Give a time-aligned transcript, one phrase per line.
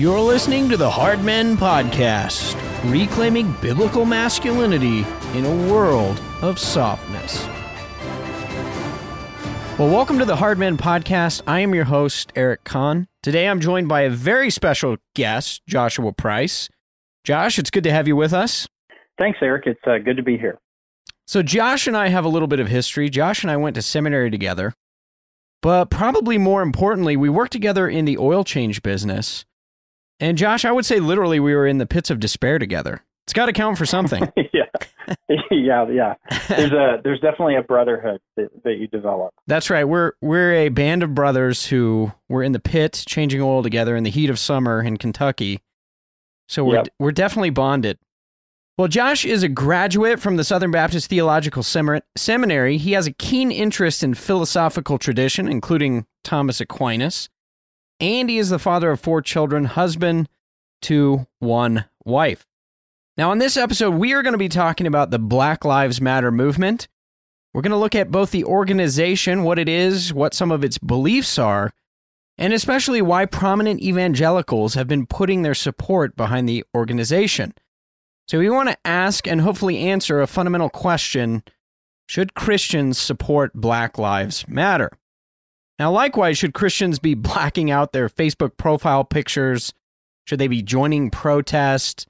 [0.00, 2.56] You're listening to the Hard Men Podcast,
[2.90, 7.46] reclaiming biblical masculinity in a world of softness.
[9.78, 11.42] Well, welcome to the Hard Men Podcast.
[11.46, 13.08] I am your host, Eric Kahn.
[13.22, 16.70] Today I'm joined by a very special guest, Joshua Price.
[17.22, 18.66] Josh, it's good to have you with us.
[19.18, 19.64] Thanks, Eric.
[19.66, 20.58] It's uh, good to be here.
[21.26, 23.10] So, Josh and I have a little bit of history.
[23.10, 24.72] Josh and I went to seminary together,
[25.60, 29.44] but probably more importantly, we worked together in the oil change business.
[30.20, 33.02] And, Josh, I would say literally we were in the pits of despair together.
[33.26, 34.30] It's got to count for something.
[34.52, 34.64] yeah,
[35.50, 36.14] yeah, yeah.
[36.48, 39.32] There's a there's definitely a brotherhood that, that you develop.
[39.46, 39.84] That's right.
[39.84, 44.02] We're we're a band of brothers who were in the pit changing oil together in
[44.02, 45.60] the heat of summer in Kentucky.
[46.48, 46.88] So we're Yep.
[46.98, 47.98] we're definitely bonded.
[48.76, 52.78] Well, Josh is a graduate from the Southern Baptist Theological Seminary.
[52.78, 57.28] He has a keen interest in philosophical tradition, including Thomas Aquinas.
[58.00, 60.28] And he is the father of four children, husband
[60.82, 62.46] to one wife.
[63.16, 66.30] Now, in this episode, we are going to be talking about the Black Lives Matter
[66.30, 66.88] movement.
[67.52, 70.78] We're going to look at both the organization, what it is, what some of its
[70.78, 71.74] beliefs are,
[72.38, 77.52] and especially why prominent evangelicals have been putting their support behind the organization.
[78.26, 81.42] So, we want to ask and hopefully answer a fundamental question
[82.08, 84.92] Should Christians support Black Lives Matter?
[85.80, 89.72] Now, likewise, should Christians be blacking out their Facebook profile pictures?
[90.26, 92.04] Should they be joining protests,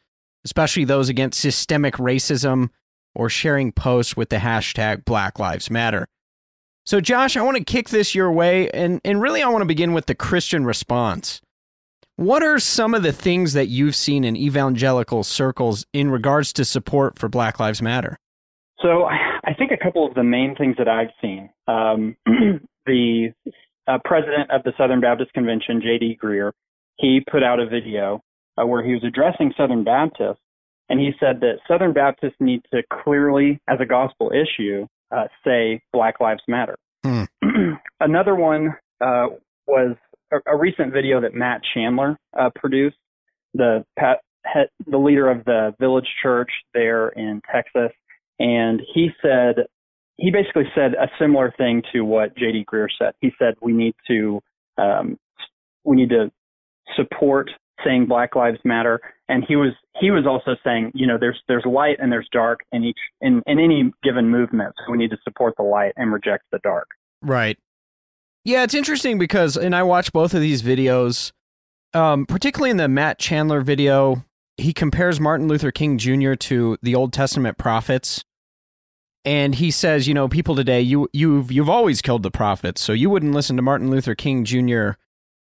[0.45, 2.71] especially those against systemic racism,
[3.15, 6.09] or sharing posts with the hashtag Black Lives Matter?
[6.85, 9.67] So, Josh, I want to kick this your way, and, and really I want to
[9.67, 11.41] begin with the Christian response.
[12.17, 16.65] What are some of the things that you've seen in evangelical circles in regards to
[16.65, 18.19] support for Black Lives Matter?
[18.83, 21.51] So I think a couple of the main things that I've seen.
[21.69, 22.17] Um,
[22.91, 23.53] the
[23.87, 26.19] uh, president of the Southern Baptist Convention, J.D.
[26.23, 26.53] Greear,
[26.97, 28.21] he put out a video
[28.61, 30.41] uh, where he was addressing Southern Baptists,
[30.89, 35.81] and he said that Southern Baptists need to clearly, as a gospel issue, uh, say
[35.93, 36.77] Black Lives Matter.
[37.05, 37.25] Hmm.
[38.01, 39.27] Another one uh,
[39.67, 39.97] was
[40.33, 42.97] a, a recent video that Matt Chandler uh, produced,
[43.55, 47.93] the pat, he, the leader of the Village Church there in Texas,
[48.39, 49.67] and he said
[50.21, 52.67] he basically said a similar thing to what J.D.
[52.71, 53.15] Greear said.
[53.21, 54.41] He said we need to
[54.79, 55.19] um,
[55.85, 56.31] we need to
[56.95, 57.51] support
[57.85, 61.65] saying Black Lives Matter, and he was he was also saying you know there's there's
[61.65, 65.19] light and there's dark in each in in any given movement, so we need to
[65.25, 66.89] support the light and reject the dark.
[67.23, 67.59] Right.
[68.45, 71.33] Yeah, it's interesting because, and I watched both of these videos,
[71.93, 74.25] um, particularly in the Matt Chandler video,
[74.57, 76.35] he compares Martin Luther King Jr.
[76.35, 78.25] to the Old Testament prophets.
[79.25, 82.93] And he says, you know, people today, you you've you've always killed the prophets, so
[82.93, 84.93] you wouldn't listen to Martin Luther King Jr.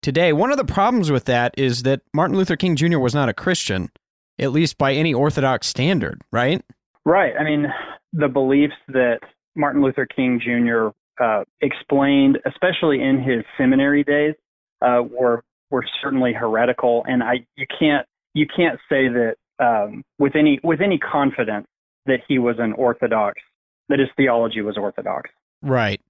[0.00, 0.32] today.
[0.32, 2.98] One of the problems with that is that Martin Luther King Jr.
[2.98, 3.90] was not a Christian,
[4.38, 6.62] at least by any orthodox standard, right?
[7.04, 7.34] Right.
[7.38, 7.66] I mean,
[8.14, 9.18] the beliefs that
[9.54, 10.88] Martin Luther King Jr.
[11.22, 14.34] Uh, explained, especially in his seminary days,
[14.80, 20.36] uh, were were certainly heretical, and I you can't you can't say that um, with
[20.36, 21.66] any with any confidence
[22.06, 23.40] that he was an orthodox
[23.88, 25.30] that his theology was orthodox.
[25.62, 26.00] Right.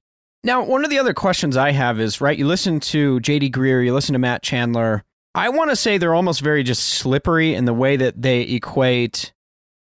[0.44, 3.84] Now, one of the other questions I have is right, you listen to JD Greear,
[3.84, 5.04] you listen to Matt Chandler.
[5.34, 9.32] I want to say they're almost very just slippery in the way that they equate,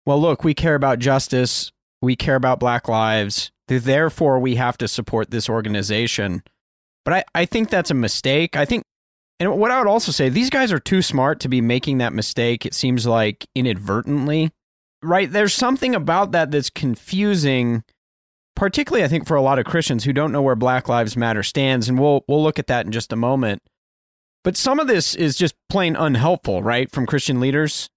[0.05, 1.71] well, look, we care about justice,
[2.01, 6.43] we care about black lives, therefore we have to support this organization.
[7.03, 8.55] But I, I think that's a mistake.
[8.55, 8.83] I think,
[9.39, 12.13] and what I would also say, these guys are too smart to be making that
[12.13, 14.51] mistake, it seems like inadvertently
[15.01, 15.31] right?
[15.31, 17.83] There's something about that that's confusing,
[18.55, 21.43] particularly I think for a lot of Christians who don't know where Black Lives Matter
[21.43, 23.61] stands, and we'll we'll look at that in just a moment.
[24.43, 27.89] But some of this is just plain unhelpful, right, from Christian leaders.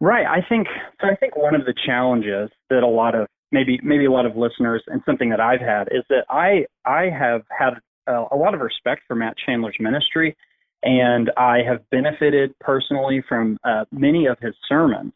[0.00, 0.26] Right.
[0.26, 0.68] I think
[1.00, 1.08] so.
[1.08, 4.36] I think one of the challenges that a lot of maybe maybe a lot of
[4.36, 7.74] listeners and something that I've had is that I I have had
[8.06, 10.36] a, a lot of respect for Matt Chandler's ministry,
[10.82, 15.12] and I have benefited personally from uh, many of his sermons.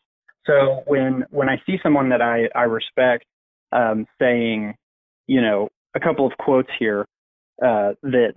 [0.47, 3.25] So when when I see someone that I I respect
[3.73, 4.75] um, saying,
[5.27, 7.07] you know, a couple of quotes here
[7.63, 8.35] uh, that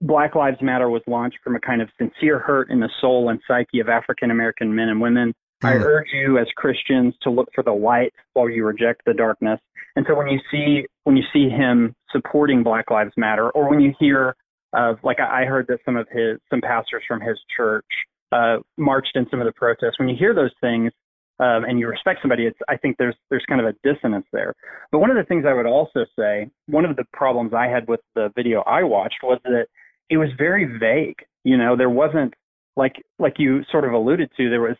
[0.00, 3.40] Black Lives Matter was launched from a kind of sincere hurt in the soul and
[3.48, 5.34] psyche of African American men and women.
[5.62, 5.84] I Mm.
[5.84, 9.60] urge you as Christians to look for the light while you reject the darkness.
[9.94, 13.80] And so when you see when you see him supporting Black Lives Matter, or when
[13.80, 14.36] you hear
[14.72, 17.84] of like I I heard that some of his some pastors from his church
[18.32, 19.98] uh, marched in some of the protests.
[19.98, 20.92] When you hear those things,
[21.40, 24.54] um, and you respect somebody, it's I think there's there's kind of a dissonance there.
[24.92, 27.88] But one of the things I would also say, one of the problems I had
[27.88, 29.66] with the video I watched was that
[30.10, 31.16] it was very vague.
[31.44, 32.34] You know, there wasn't
[32.76, 34.76] like like you sort of alluded to, there was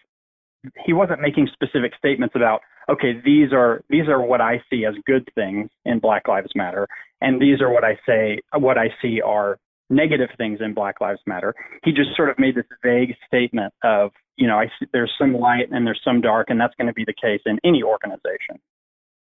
[0.85, 2.61] he wasn't making specific statements about
[2.91, 6.87] okay these are these are what I see as good things in Black Lives Matter,
[7.23, 9.59] and these are what I say what I see are
[9.89, 11.55] negative things in Black Lives Matter.
[11.85, 14.11] He just sort of made this vague statement of
[14.41, 17.05] you know I there's some light and there's some dark, and that's going to be
[17.05, 18.59] the case in any organization.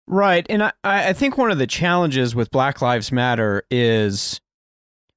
[0.06, 0.46] Right.
[0.50, 4.42] And I, I think one of the challenges with Black Lives Matter is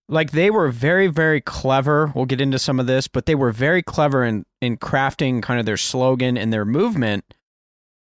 [0.09, 2.13] like they were very, very clever.
[2.15, 5.59] We'll get into some of this, but they were very clever in, in crafting kind
[5.59, 7.25] of their slogan and their movement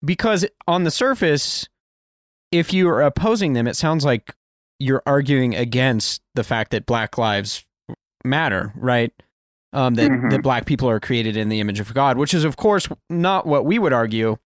[0.04, 1.68] because on the surface,
[2.52, 4.34] if you are opposing them, it sounds like
[4.78, 7.64] you're arguing against the fact that Black Lives
[8.24, 9.12] matter, right?
[9.72, 10.30] Um, that, mm-hmm.
[10.30, 13.46] that black people are created in the image of God, which is, of course, not
[13.46, 14.36] what we would argue.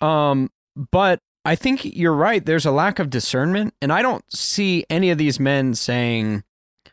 [0.00, 0.50] Um,
[0.90, 2.44] but I think you're right.
[2.44, 6.44] There's a lack of discernment, and I don't see any of these men saying,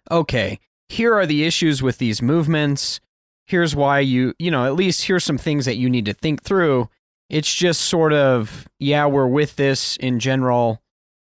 [0.09, 2.99] "Okay, here are the issues with these movements.
[3.45, 6.43] Here's why you, you know, at least here's some things that you need to think
[6.43, 6.89] through."
[7.29, 10.81] It's just sort of, yeah, we're with this in general.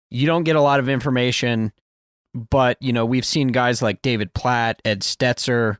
[0.10, 1.72] You don't get a lot of information,
[2.34, 5.78] but you know, we've seen guys like David Platt, Ed Stetzer,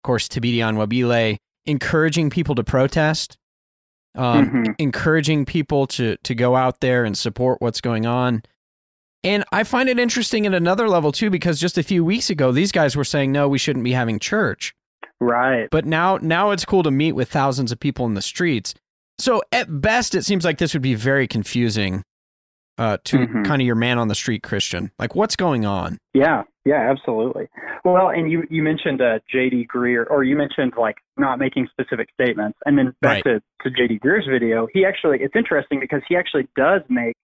[0.00, 1.36] of course, Thabiti Anyabwile,
[1.66, 3.36] encouraging people to protest
[4.14, 4.72] um, mm-hmm.
[4.78, 8.42] encouraging people to to go out there and support what's going on.
[9.22, 12.52] And I find it interesting at another level too, because just a few weeks ago,
[12.52, 14.74] these guys were saying no, we shouldn't be having church.
[15.20, 15.68] Right.
[15.70, 18.74] But now, now it's cool to meet with thousands of people in the streets.
[19.18, 22.02] So at best, it seems like this would be very confusing
[22.78, 23.42] uh, to mm-hmm.
[23.42, 24.90] kind of your man on the street Christian.
[24.98, 25.98] Like, what's going on?
[26.14, 27.48] Yeah, yeah, absolutely.
[27.84, 29.68] Well, and you you mentioned uh, J.D.
[29.74, 33.40] Greear, or you mentioned like not making specific statements, and then back right.
[33.40, 34.00] to to J.D.
[34.00, 37.16] Greear's video, he actually it's interesting because he actually does make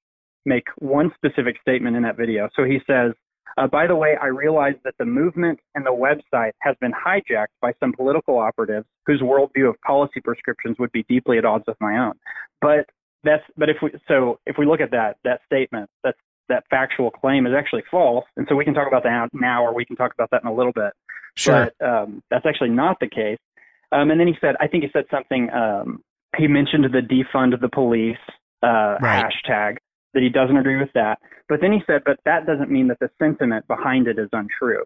[0.47, 2.49] make one specific statement in that video.
[2.57, 3.13] So he says.
[3.59, 7.57] Uh, by the way, I realize that the movement and the website has been hijacked
[7.63, 11.79] by some political operatives whose worldview of policy prescriptions would be deeply at odds with
[11.81, 12.13] my own.
[12.61, 12.85] But
[13.25, 17.11] that's but if we so if we look at that that statement that's that factual
[17.11, 19.97] claim is actually false and so we can talk about that now or we can
[19.97, 20.93] talk about that in a little bit
[21.35, 23.39] sure but um, that's actually not the case
[23.93, 26.03] um, and then he said i think he said something um,
[26.37, 28.17] he mentioned the defund the police
[28.63, 29.25] uh, right.
[29.25, 29.77] hashtag
[30.15, 32.99] that he doesn't agree with that but then he said but that doesn't mean that
[33.01, 34.85] the sentiment behind it is untrue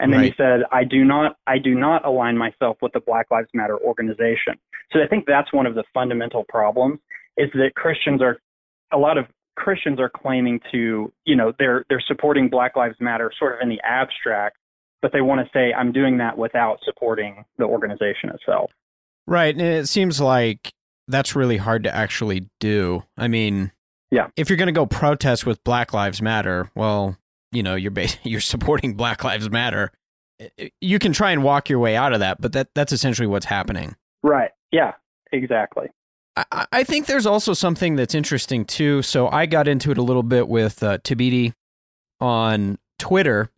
[0.00, 0.32] and then right.
[0.32, 3.78] he said, I do not, I do not align myself with the Black Lives Matter
[3.78, 4.54] organization.
[4.92, 7.00] So I think that's one of the fundamental problems
[7.36, 8.38] is that Christians are
[8.92, 9.26] a lot of
[9.60, 13.68] Christians are claiming to, you know, they're they're supporting Black Lives Matter sort of in
[13.68, 14.56] the abstract,
[15.02, 18.70] but they want to say I'm doing that without supporting the organization itself.
[19.26, 20.72] Right, and it seems like
[21.08, 23.02] that's really hard to actually do.
[23.18, 23.72] I mean,
[24.10, 24.28] yeah.
[24.36, 27.16] If you're going to go protest with Black Lives Matter, well,
[27.52, 27.92] you know, you're
[28.22, 29.92] you're supporting Black Lives Matter.
[30.80, 33.46] You can try and walk your way out of that, but that that's essentially what's
[33.46, 33.94] happening.
[34.22, 34.50] Right.
[34.72, 34.94] Yeah.
[35.32, 35.88] Exactly.
[36.36, 39.02] I, think there's also something that's interesting too.
[39.02, 41.52] So I got into it a little bit with uh, Thabiti
[42.20, 43.50] on Twitter,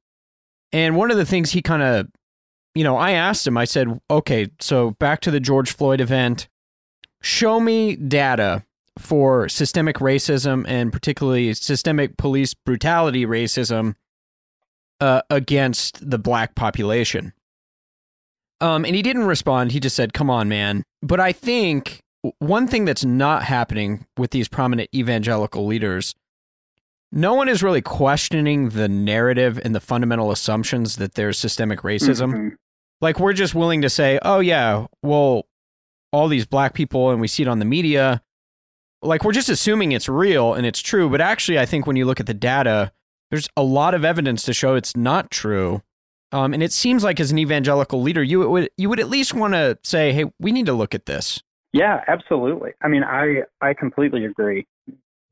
[0.73, 2.09] and one of the things he kind of,
[2.75, 3.59] you know, I asked him.
[3.59, 6.49] I said, "Okay, so back to the George Floyd event.
[7.21, 8.65] Show me data
[8.99, 13.95] for systemic racism and particularly systemic police brutality racism
[15.01, 17.33] uh, against the black population."
[18.61, 19.73] Um, and he didn't respond.
[19.73, 22.03] He just said, "Come on, man." But I think
[22.39, 26.15] one thing that's not happening with these prominent evangelical leaders
[27.13, 32.33] no one is really questioning the narrative and the fundamental assumptions that there's systemic racism.
[32.33, 32.49] Mm-hmm.
[33.03, 35.47] Like we're just willing to say, "Oh yeah, well
[36.11, 38.23] all these black people and we see it on the media."
[39.03, 42.07] Like we're just assuming it's real and it's true, but actually I think when you
[42.07, 42.93] look at the data,
[43.31, 45.83] there's a lot of evidence to show it's not true.
[46.31, 49.35] Um, and it seems like as an evangelical leader, you would you would at least
[49.35, 52.73] want to say, "Hey, we need to look at this." Yeah, absolutely.
[52.83, 54.67] I mean, I I completely agree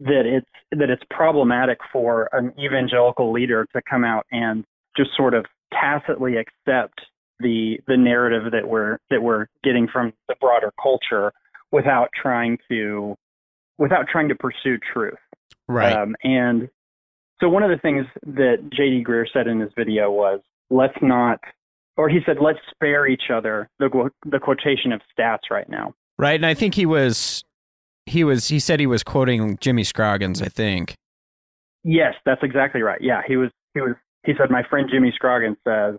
[0.01, 4.65] that it's that it's problematic for an evangelical leader to come out and
[4.97, 7.01] just sort of tacitly accept
[7.41, 11.33] the the narrative that we're that we're getting from the broader culture
[11.71, 13.15] without trying to
[13.79, 15.19] without trying to pursue truth.
[15.69, 15.93] Right.
[15.93, 16.69] Um, and
[17.41, 21.41] so one of the things that JD Greear said in his video was, let's not,
[21.97, 25.95] or he said, let's spare each other the the quotation of stats right now.
[26.21, 27.45] Right, and I think he was
[28.05, 30.95] he was he said he was quoting Jimmy Scroggins, I think.
[31.83, 33.01] Yes, that's exactly right.
[33.01, 35.95] Yeah, he was he was he said my friend Jimmy Scroggins says,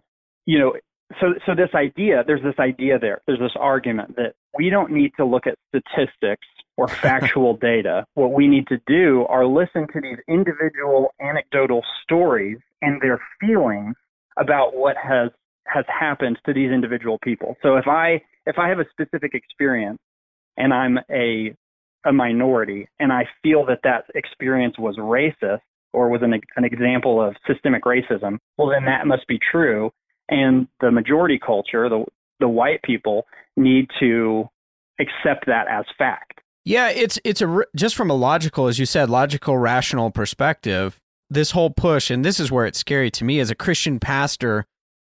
[0.45, 0.73] you know,
[1.19, 3.21] so so this idea, there's this idea there.
[3.25, 6.45] There's this argument that we don't need to look at statistics
[6.77, 8.05] or factual data.
[8.13, 13.95] What we need to do are listen to these individual anecdotal stories and their feelings
[14.37, 15.31] about what has
[15.65, 17.57] has happened to these individual people.
[17.63, 19.97] So if I if I have a specific experience
[20.57, 21.55] and I'm a
[22.03, 25.59] a minority and I feel that that experience was racist
[25.93, 29.91] or was an, an example of systemic racism, well then that must be true.
[30.29, 32.05] And the majority culture, the
[32.39, 34.49] the white people, need to
[34.99, 36.41] accept that as fact.
[36.63, 40.99] Yeah, it's it's a just from a logical, as you said, logical, rational perspective.
[41.29, 44.65] This whole push, and this is where it's scary to me as a Christian pastor.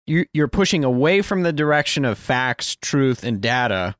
[0.07, 3.97] You, you're pushing away from the direction of facts, truth, and data,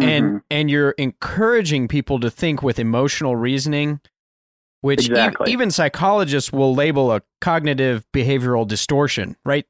[0.00, 0.38] mm-hmm.
[0.50, 4.00] and you're encouraging people to think with emotional reasoning,
[4.80, 5.50] which exactly.
[5.50, 9.36] e- even psychologists will label a cognitive behavioral distortion.
[9.44, 9.66] Right?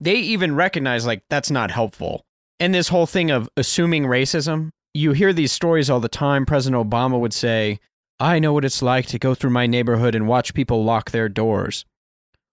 [0.00, 2.24] They even recognize like that's not helpful.
[2.58, 6.44] And this whole thing of assuming racism, you hear these stories all the time.
[6.44, 7.80] President Obama would say,
[8.18, 11.28] I know what it's like to go through my neighborhood and watch people lock their
[11.28, 11.86] doors.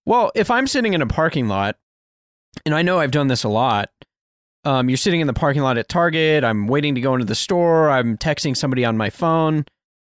[0.06, 1.76] Well, if I'm sitting in a parking lot,
[2.66, 3.90] and I know I've done this a lot,
[4.68, 7.36] um, you're sitting in the parking lot at Target, I'm waiting to go into the
[7.36, 9.64] store, I'm texting somebody on my phone.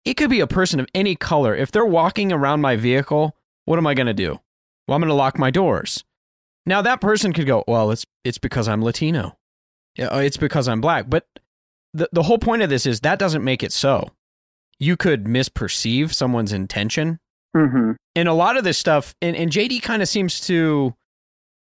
[0.04, 1.54] It could be a person of any color.
[1.54, 4.40] If they're walking around my vehicle, what am I going to do?
[4.88, 6.02] Well, I'm going to lock my doors.
[6.66, 9.36] Now that person could go, well, it's it's because I'm Latino.
[9.96, 11.08] It's because I'm black.
[11.08, 11.26] But
[11.94, 14.10] the the whole point of this is that doesn't make it so.
[14.80, 17.20] You could misperceive someone's intention,
[17.56, 17.92] mm-hmm.
[18.16, 20.94] and a lot of this stuff, and, and JD kind of seems to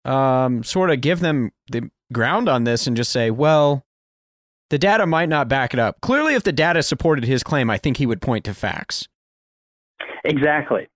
[0.08, 3.84] um, sort of give them the ground on this and just say, well,
[4.70, 6.02] the data might not back it up.
[6.02, 9.08] Clearly, if the data supported his claim, I think he would point to facts.
[10.24, 10.88] Exactly.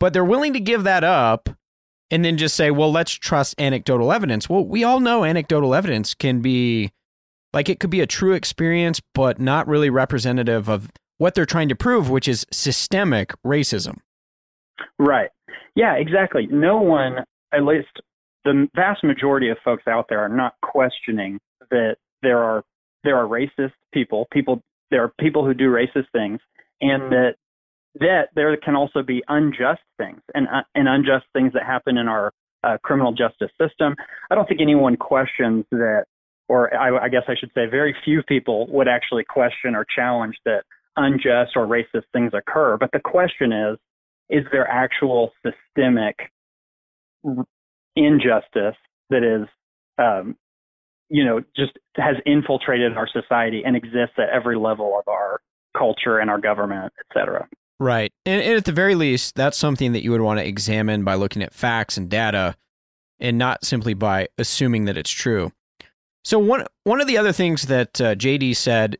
[0.00, 1.48] But they're willing to give that up
[2.10, 4.48] and then just say, well, let's trust anecdotal evidence.
[4.48, 6.92] Well, we all know anecdotal evidence can be
[7.52, 11.68] like it could be a true experience, but not really representative of what they're trying
[11.68, 13.98] to prove, which is systemic racism.
[14.98, 15.30] Right.
[15.74, 16.46] Yeah, exactly.
[16.50, 17.88] No one, at least
[18.44, 21.38] the vast majority of folks out there, are not questioning
[21.70, 22.64] that there are
[23.04, 26.40] there are racist people, people there are people who do racist things,
[26.80, 27.34] and that
[28.00, 32.08] that there can also be unjust things and uh, and unjust things that happen in
[32.08, 32.32] our
[32.64, 33.94] uh, criminal justice system.
[34.30, 36.04] I don't think anyone questions that
[36.48, 40.36] or I, I guess I should say, very few people would actually question or challenge
[40.44, 40.62] that
[40.96, 42.76] unjust or racist things occur.
[42.78, 43.78] But the question is,
[44.30, 46.16] is there actual systemic
[47.96, 48.76] injustice
[49.10, 49.48] that is,
[49.98, 50.36] um,
[51.08, 55.40] you know, just has infiltrated our society and exists at every level of our
[55.76, 57.48] culture and our government, et cetera.
[57.80, 58.12] Right.
[58.26, 61.14] And, and at the very least, that's something that you would want to examine by
[61.14, 62.56] looking at facts and data
[63.20, 65.52] and not simply by assuming that it's true.
[66.24, 68.98] So one one of the other things that uh, JD said,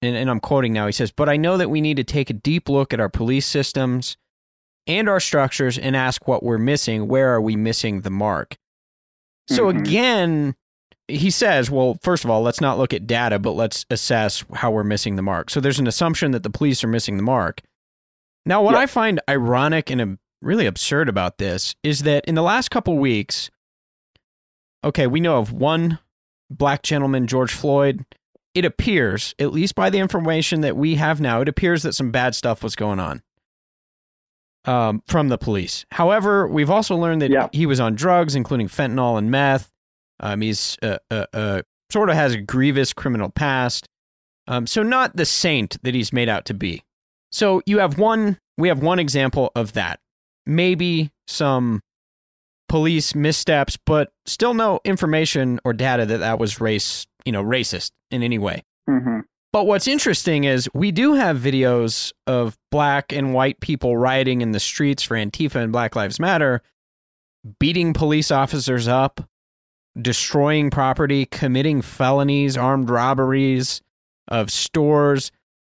[0.00, 2.30] and, and I'm quoting now, he says, "But I know that we need to take
[2.30, 4.16] a deep look at our police systems
[4.90, 7.08] and our structures and ask what we're missing.
[7.08, 8.56] Where are we missing the mark?"
[9.48, 9.78] So mm-hmm.
[9.78, 10.54] again,
[11.08, 14.70] he says, well, first of all, let's not look at data, but let's assess how
[14.70, 15.50] we're missing the mark.
[15.50, 17.60] So there's an assumption that the police are missing the mark.
[18.46, 18.80] Now, what yep.
[18.80, 23.50] I find ironic and really absurd about this is that in the last couple weeks,
[24.84, 25.98] okay, we know of one
[26.48, 28.04] black gentleman, George Floyd,
[28.54, 32.10] it appears, at least by the information that we have now, it appears that some
[32.10, 33.22] bad stuff was going on
[34.64, 35.84] um, from the police.
[35.92, 37.48] However, we've also learned that yeah.
[37.52, 39.70] he was on drugs, including fentanyl and meth.
[40.20, 43.88] Um, he's uh, uh, uh, sort of has a grievous criminal past.
[44.46, 46.82] Um, so not the saint that he's made out to be.
[47.32, 50.00] So you have one, we have one example of that.
[50.46, 51.80] Maybe some
[52.68, 57.92] police missteps, but still no information or data that that was race, you know, racist
[58.10, 58.64] in any way.
[58.88, 59.20] Mm-hmm.
[59.52, 64.52] But what's interesting is we do have videos of black and white people rioting in
[64.52, 66.62] the streets for Antifa and Black Lives Matter,
[67.58, 69.28] beating police officers up,
[70.00, 73.82] destroying property, committing felonies, armed robberies
[74.28, 75.32] of stores.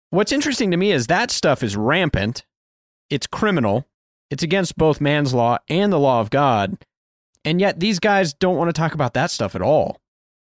[0.10, 2.46] What's interesting to me is that stuff is rampant.
[3.10, 3.86] It's criminal.
[4.32, 6.77] It's against both man's law and the law of God.
[7.44, 10.00] And yet these guys don't want to talk about that stuff at all.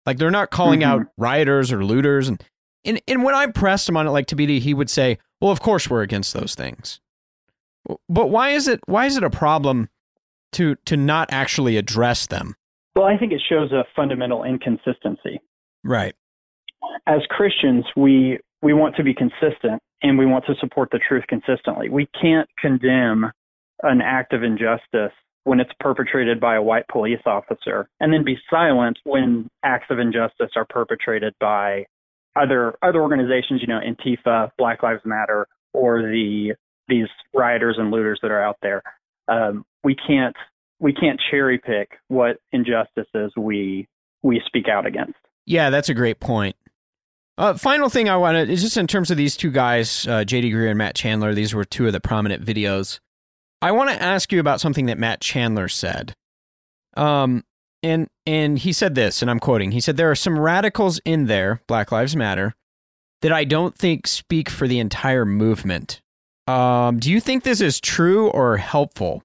[0.05, 1.01] Like they're not calling mm-hmm.
[1.01, 2.27] out rioters or looters.
[2.27, 2.41] And,
[2.85, 5.59] and and when I pressed him on it, like Thabiti, he would say, "Well, of
[5.59, 6.99] course we're against those things."
[8.09, 9.89] But why is it why is it a problem
[10.53, 12.55] to to not actually address them?
[12.95, 15.41] Well, I think it shows a fundamental inconsistency.
[15.83, 16.15] Right.
[17.07, 21.25] As Christians, we we want to be consistent and we want to support the truth
[21.27, 21.89] consistently.
[21.89, 23.31] We can't condemn
[23.83, 25.11] an act of injustice
[25.43, 29.99] when it's perpetrated by a white police officer, and then be silent when acts of
[29.99, 31.85] injustice are perpetrated by
[32.35, 36.53] other other organizations, you know, Antifa, Black Lives Matter, or the
[36.87, 38.83] these rioters and looters that are out there.
[39.27, 40.35] Um, we can't
[40.79, 43.87] we can't cherry pick what injustices we
[44.23, 45.17] we speak out against.
[45.45, 46.55] Yeah, that's a great point.
[47.37, 50.53] Uh, final thing I wanted is just in terms of these two guys, uh, JD
[50.53, 51.33] Greear and Matt Chandler.
[51.33, 52.99] These were two of the prominent videos.
[53.61, 56.13] I want to ask you about something that Matt Chandler said.
[56.95, 57.43] Um,
[57.85, 59.71] and and he said this, and I'm quoting.
[59.71, 62.55] He said there are some radicals in there, Black Lives Matter,
[63.21, 66.01] that I don't think speak for the entire movement.
[66.47, 69.23] Um, do you think this is true or helpful?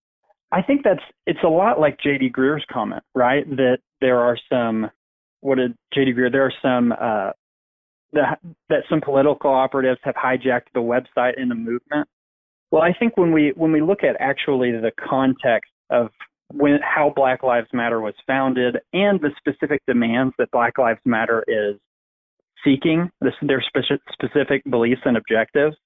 [0.52, 3.48] I think that's it's a lot like JD Greear's comment, right?
[3.48, 4.90] That there are some
[5.40, 6.30] what did JD Greear?
[6.30, 7.30] There are some uh,
[8.12, 12.08] that that some political operatives have hijacked the website in the movement.
[12.70, 16.10] Well, I think when we when we look at actually the context of
[16.52, 21.44] when how Black Lives Matter was founded and the specific demands that Black Lives Matter
[21.46, 21.76] is
[22.64, 25.76] seeking, this, their specific, specific beliefs and objectives,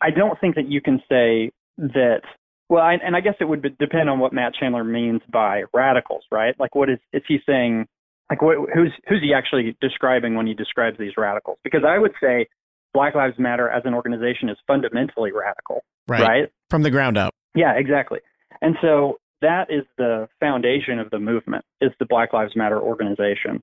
[0.00, 2.22] I don't think that you can say that.
[2.68, 6.22] Well, I, and I guess it would depend on what Matt Chandler means by radicals,
[6.30, 6.54] right?
[6.58, 7.86] Like, what is is he saying?
[8.30, 11.58] Like, what, who's who's he actually describing when he describes these radicals?
[11.64, 12.46] Because I would say
[12.94, 16.20] Black Lives Matter as an organization is fundamentally radical, right?
[16.20, 16.48] right?
[16.70, 17.34] From the ground up.
[17.56, 18.20] Yeah, exactly.
[18.62, 23.60] And so that is the foundation of the movement is the Black Lives Matter organization.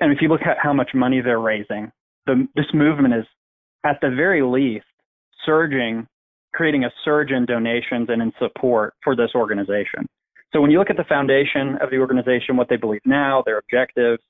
[0.00, 1.90] And if you look at how much money they're raising,
[2.26, 3.24] the, this movement is
[3.84, 4.84] at the very least
[5.44, 6.06] surging,
[6.52, 10.06] creating a surge in donations and in support for this organization.
[10.52, 13.58] So when you look at the foundation of the organization, what they believe now, their
[13.58, 14.22] objectives,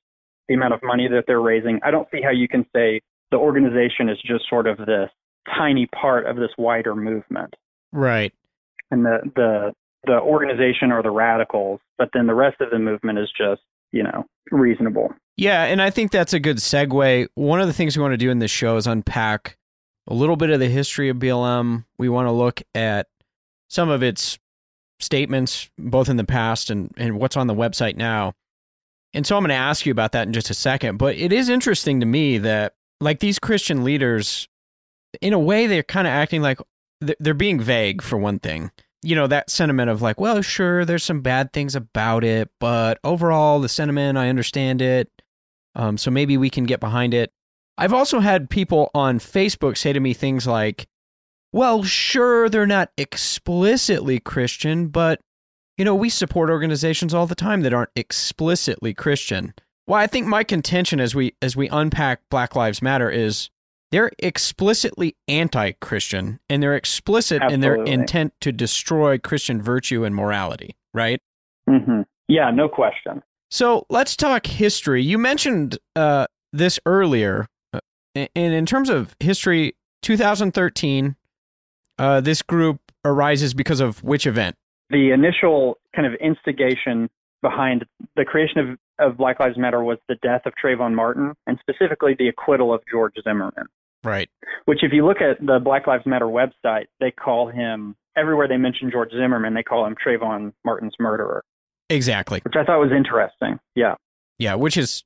[0.49, 3.37] the amount of money that they're raising, I don't see how you can say the
[3.37, 5.11] organization is just sort of this
[5.56, 7.54] tiny part of this wider movement.
[7.92, 8.33] Right.
[8.90, 9.73] And the the
[10.07, 14.03] the organization or the radicals, but then the rest of the movement is just, you
[14.03, 15.13] know, reasonable.
[15.37, 17.29] Yeah, and I think that's a good segue.
[17.35, 19.57] One of the things we want to do in this show is unpack
[20.09, 21.85] a little bit of the history of BLM.
[21.99, 23.09] We want to look at
[23.69, 24.39] some of its
[25.01, 28.33] statements, both in the past and, and what's on the website now.
[29.13, 30.99] And so I'm going to ask you about that in just a second.
[30.99, 34.49] But it is interesting to me that, like, these Christian leaders,
[35.21, 36.61] in a way, they're kind of acting like
[37.01, 38.71] they're being vague, for one thing
[39.07, 42.99] you know, that sentiment of like, well, sure, there's some bad things about it, but
[43.05, 45.09] overall, the sentiment, I understand it.
[45.77, 47.31] Um, so maybe we can get behind it.
[47.79, 50.88] I've also had people on Facebook say to me things like,
[51.53, 55.21] well, sure, they're not explicitly Christian, but,
[55.79, 59.55] you know, we support organizations all the time that aren't explicitly Christian.
[59.87, 63.51] Well, I think my contention as we as we unpack Black Lives Matter is
[63.90, 67.55] they're explicitly anti-Christian and they're explicit Absolutely.
[67.55, 71.20] in their intent to destroy Christian virtue and morality, right?
[71.68, 72.03] Mm-hmm.
[72.29, 73.22] Yeah, no question.
[73.51, 75.03] So let's talk history.
[75.03, 77.81] You mentioned uh, this earlier, uh,
[78.14, 81.16] and in terms of history, 2013,
[81.99, 84.57] uh, this group arises because of which event?
[84.90, 87.09] The initial kind of instigation
[87.48, 87.85] behind
[88.16, 92.16] the creation of, of Black Lives Matter was the death of Trayvon Martin and specifically
[92.18, 93.66] the acquittal of George Zimmerman.
[94.02, 94.28] Right.
[94.64, 98.56] Which, if you look at the Black Lives Matter website, they call him, everywhere they
[98.56, 101.44] mention George Zimmerman, they call him Trayvon Martin's murderer.
[101.88, 102.40] Exactly.
[102.44, 103.61] Which I thought was interesting.
[103.76, 103.94] Yeah.
[104.38, 105.04] Yeah, which is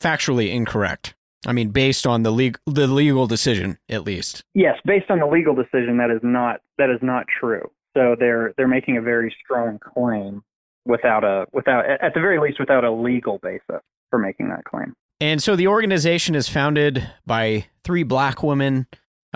[0.00, 1.14] factually incorrect.
[1.46, 4.42] I mean, based on the legal the legal decision, at least.
[4.54, 7.70] Yes, based on the legal decision, that is not that is not true.
[7.94, 10.42] So they're they're making a very strong claim
[10.84, 14.94] without a without at the very least without a legal basis for making that claim.
[15.20, 18.86] And so the organization is founded by three black women.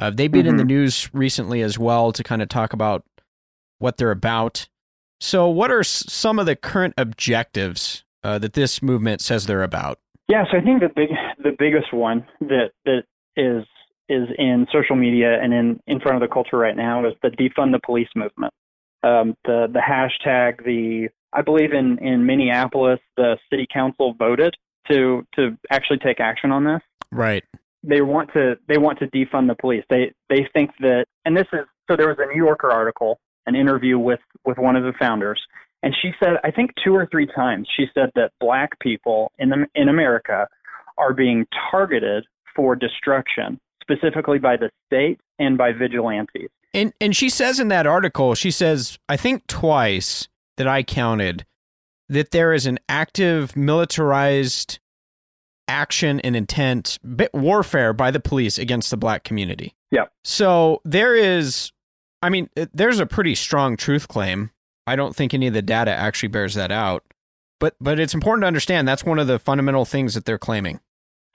[0.01, 0.51] Uh, they've been mm-hmm.
[0.51, 0.69] in the mm-hmm.
[0.69, 3.05] news recently as well to kind of talk about
[3.79, 4.69] what they're about.
[5.21, 9.63] So, what are s- some of the current objectives uh, that this movement says they're
[9.63, 9.99] about?
[10.29, 11.09] Yeah, so I think the big
[11.43, 13.05] the biggest one that that
[13.37, 13.65] is
[14.09, 17.31] is in social media and in in front of the culture right now is the
[17.31, 18.53] defund the police movement.
[19.03, 24.55] Um, the the hashtag the I believe in in Minneapolis, the city council voted
[24.91, 26.81] to to actually take action on this.
[27.11, 27.45] Right.
[27.83, 29.85] They want to they want to defund the police.
[29.89, 33.55] They they think that and this is so there was a New Yorker article, an
[33.55, 35.41] interview with with one of the founders,
[35.83, 39.51] and she said I think two or three times she said that black people in
[39.51, 40.49] the in America
[40.97, 42.25] are being targeted
[42.57, 46.51] for destruction, specifically by the state and by vigilantes.
[46.75, 51.47] And and she says in that article, she says I think twice that I counted
[52.09, 54.79] that there is an active militarized
[55.67, 56.99] action and intent
[57.33, 59.75] warfare by the police against the black community.
[59.91, 60.05] Yeah.
[60.25, 61.73] So there is
[62.23, 64.51] I mean there's a pretty strong truth claim.
[64.87, 67.05] I don't think any of the data actually bears that out.
[67.61, 70.81] But but it's important to understand that's one of the fundamental things that they're claiming.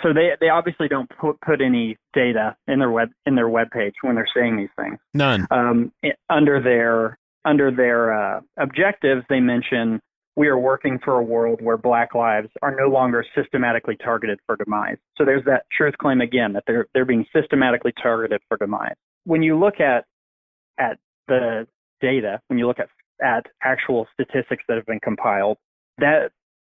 [0.01, 3.69] So they they obviously don't put put any data in their web in their web
[3.71, 4.97] page when they're saying these things.
[5.13, 5.47] None.
[5.51, 5.91] Um,
[6.29, 9.99] under their under their uh, objectives, they mention
[10.35, 14.55] we are working for a world where black lives are no longer systematically targeted for
[14.55, 14.97] demise.
[15.17, 18.95] So there's that truth claim again that they're they're being systematically targeted for demise.
[19.25, 20.05] When you look at
[20.79, 21.67] at the
[22.01, 22.89] data, when you look at
[23.23, 25.57] at actual statistics that have been compiled,
[25.99, 26.31] that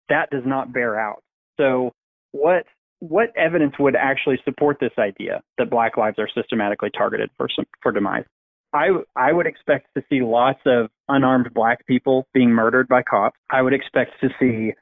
[0.10, 1.22] that does not bear out.
[1.58, 1.92] So
[2.32, 2.66] what
[3.00, 7.66] what evidence would actually support this idea that black lives are systematically targeted for some,
[7.82, 8.26] for demise?
[8.74, 13.38] I I would expect to see lots of unarmed black people being murdered by cops.
[13.50, 14.74] I would expect to see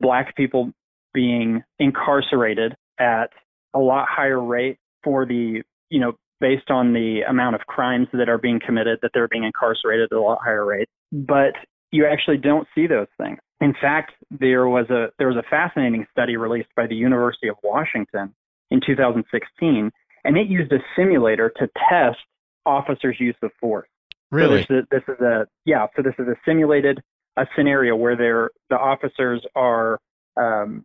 [0.00, 0.72] black people
[1.14, 3.30] being incarcerated at
[3.74, 8.28] a lot higher rate for the you know based on the amount of crimes that
[8.28, 10.88] are being committed that they're being incarcerated at a lot higher rate.
[11.12, 11.54] But
[11.92, 13.38] you actually don't see those things.
[13.60, 17.56] In fact, there was a there was a fascinating study released by the University of
[17.62, 18.34] Washington
[18.70, 19.90] in 2016,
[20.24, 22.18] and it used a simulator to test
[22.66, 23.88] officers' use of force.
[24.30, 24.62] Really?
[24.62, 25.86] So this, is, this is a yeah.
[25.96, 27.02] So this is a simulated
[27.36, 29.98] a scenario where they're the officers are
[30.36, 30.84] um,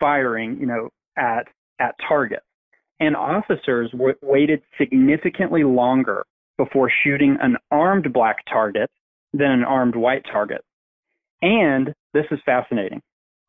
[0.00, 1.46] firing, you know, at
[1.78, 2.46] at targets,
[3.00, 6.24] and officers w- waited significantly longer
[6.56, 8.90] before shooting an armed black target
[9.32, 10.62] than an armed white target.
[11.42, 13.02] And this is fascinating.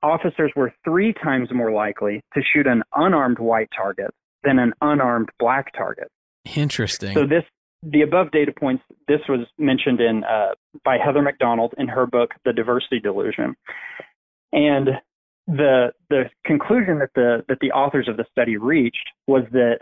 [0.03, 4.11] Officers were three times more likely to shoot an unarmed white target
[4.43, 6.09] than an unarmed black target.
[6.55, 7.13] Interesting.
[7.13, 7.43] So this
[7.83, 10.49] the above data points this was mentioned in uh,
[10.83, 13.55] by Heather Mac Donald in her book The Diversity Delusion.
[14.51, 14.89] And
[15.47, 19.79] the the conclusion that the that the authors of the study reached was that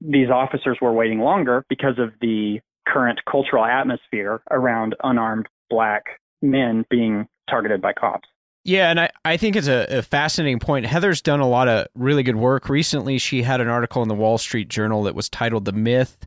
[0.00, 6.04] these officers were waiting longer because of the current cultural atmosphere around unarmed black
[6.42, 8.28] men being targeted by cops.
[8.64, 10.84] Yeah, and I, I think it's a, a, fascinating point.
[10.84, 12.68] Heather's done a lot of really good work.
[12.68, 16.26] Recently, she had an article in the Wall Street Journal that was titled The Myth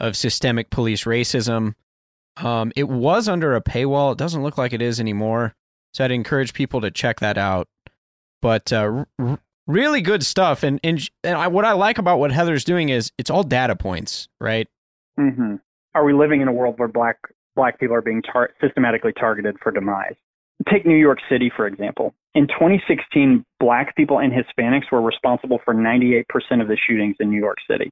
[0.00, 1.74] of Systemic Police Racism.
[2.36, 4.12] Um, it was under a paywall.
[4.12, 5.54] It doesn't look like it is anymore.
[5.94, 7.68] So I'd encourage people to check that out.
[8.42, 10.64] But uh, r- really good stuff.
[10.64, 13.76] And, and, and I, what I like about what Heather's doing is it's all data
[13.76, 14.66] points, right?
[15.18, 15.56] Mm-hmm.
[15.94, 17.18] Are we living in a world where black
[17.56, 20.14] black people are being tar- systematically targeted for demise?
[20.68, 22.14] Take New York City, for example.
[22.34, 26.24] In 2016, black people and Hispanics were responsible for 98%
[26.60, 27.90] of the shootings in New York City.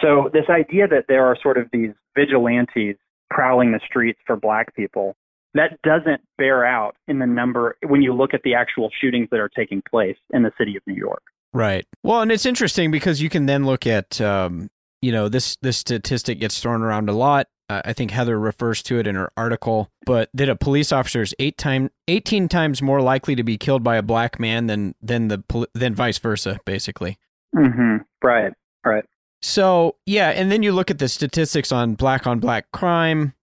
[0.00, 2.96] So, this idea that there are sort of these vigilantes
[3.30, 5.16] prowling the streets for black people,
[5.54, 9.40] that doesn't bear out in the number when you look at the actual shootings that
[9.40, 11.22] are taking place in the city of New York.
[11.52, 11.86] Right.
[12.04, 14.70] Well, and it's interesting because you can then look at, um,
[15.02, 18.82] you know, this this statistic gets thrown around a lot uh, I think Heather refers
[18.82, 22.82] to it in her article, but that a police officer is eight time, 18 times
[22.82, 26.58] more likely to be killed by a black man than than the than vice versa,
[26.64, 27.16] basically.
[27.54, 27.98] Mm-hmm.
[28.24, 28.52] Right.
[28.84, 29.04] Right.
[29.40, 33.34] So yeah, and then you look at the statistics on black on black crime.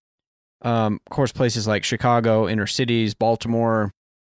[0.61, 3.93] Um, of course, places like Chicago, inner cities, Baltimore,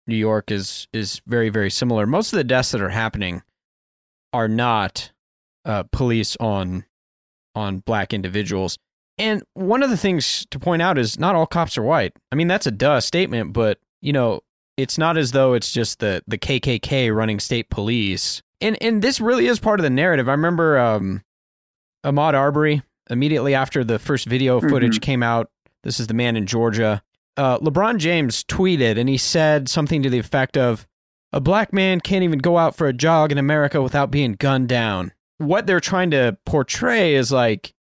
[0.08, 2.08] New York is is very very similar.
[2.08, 3.44] Most of the deaths that are happening
[4.32, 5.12] are not
[5.66, 6.86] uh, police on
[7.56, 8.78] on black individuals.
[9.22, 12.14] And one of the things to point out is not all cops are white.
[12.32, 14.42] I mean, that's a duh statement, but you know,
[14.78, 18.42] it's not as though it's just the the KKK running state police.
[18.62, 20.28] And and this really is part of the narrative.
[20.28, 21.22] I remember um,
[22.04, 22.82] Ahmaud Arbery
[23.12, 24.70] immediately after the first video mm-hmm.
[24.70, 25.06] footage mm-hmm.
[25.06, 25.52] came out.
[25.84, 27.04] This is the man in Georgia.
[27.38, 30.88] Uh, LeBron James tweeted and he said something to the effect of,
[31.32, 34.70] "A black man can't even go out for a jog in America without being gunned
[34.70, 37.76] down." What they're trying to portray is like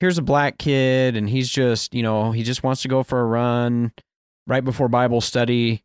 [0.00, 3.20] here's a black kid and he's just, you know, he just wants to go for
[3.20, 3.92] a run
[4.46, 5.82] right before Bible study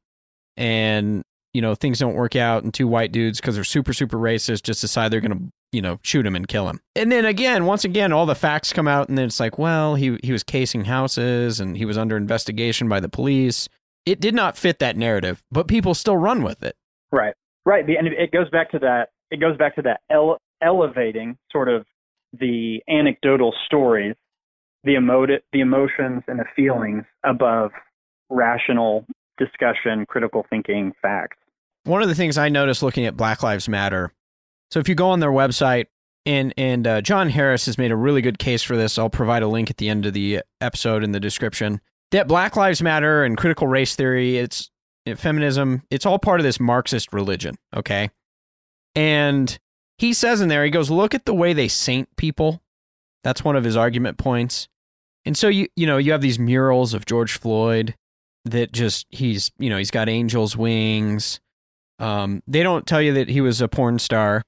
[0.58, 4.18] and, you know, things don't work out and two white dudes because they're super, super
[4.18, 6.82] racist just decide they're going to, you know, shoot him and kill him.
[6.96, 9.96] And then again, once again, all the facts come out and then it's like, well,
[9.96, 13.70] he, he was casing houses and he was under investigation by the police.
[14.06, 16.76] It did not fit that narrative, but people still run with it.
[17.12, 17.34] Right.
[17.66, 17.86] Right.
[17.88, 19.10] And it goes back to that.
[19.30, 21.86] It goes back to that ele- elevating sort of
[22.34, 24.16] the anecdotal stories,
[24.84, 27.72] the emotive, the emotions and the feelings above
[28.30, 29.06] rational
[29.38, 31.38] discussion, critical thinking, facts.
[31.84, 34.12] One of the things I noticed looking at Black Lives Matter.
[34.70, 35.88] So if you go on their website,
[36.26, 38.98] and and uh, John Harris has made a really good case for this.
[38.98, 41.82] I'll provide a link at the end of the episode in the description.
[42.12, 44.70] That Black Lives Matter and critical race theory, it's
[45.16, 47.56] feminism, it's all part of this Marxist religion.
[47.76, 48.10] Okay,
[48.96, 49.58] and
[50.02, 52.64] he says in there, he goes, look at the way they saint people.
[53.24, 54.68] That's one of his argument points.
[55.26, 57.94] And so you you know, you have these murals of George Floyd
[58.46, 61.40] that just he's you know, he's got angel's wings.
[62.00, 64.42] Um, they don't tell you that he was a porn star.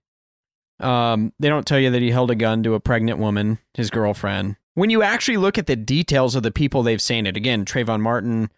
[0.80, 3.92] Um, they don't tell you that he held a gun to a pregnant woman, his
[3.92, 4.56] girlfriend.
[4.74, 8.50] when you actually look at the details of the people they've sainted, again, Trayvon Martin,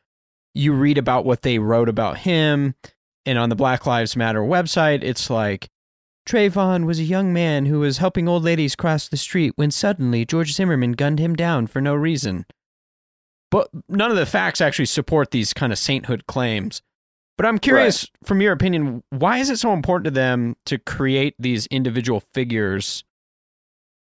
[0.53, 2.73] you read about what they wrote about him.
[3.25, 5.69] And on the Black Lives Matter website, it's like
[6.25, 10.25] Trayvon was a young man who was helping old ladies cross the street when suddenly
[10.25, 12.45] George Zimmerman gunned him down for no reason.
[13.51, 16.81] But none of the facts actually support these kind of sainthood claims.
[17.37, 18.27] But I'm curious, right.
[18.27, 23.03] from your opinion, why is it so important to them to create these individual figures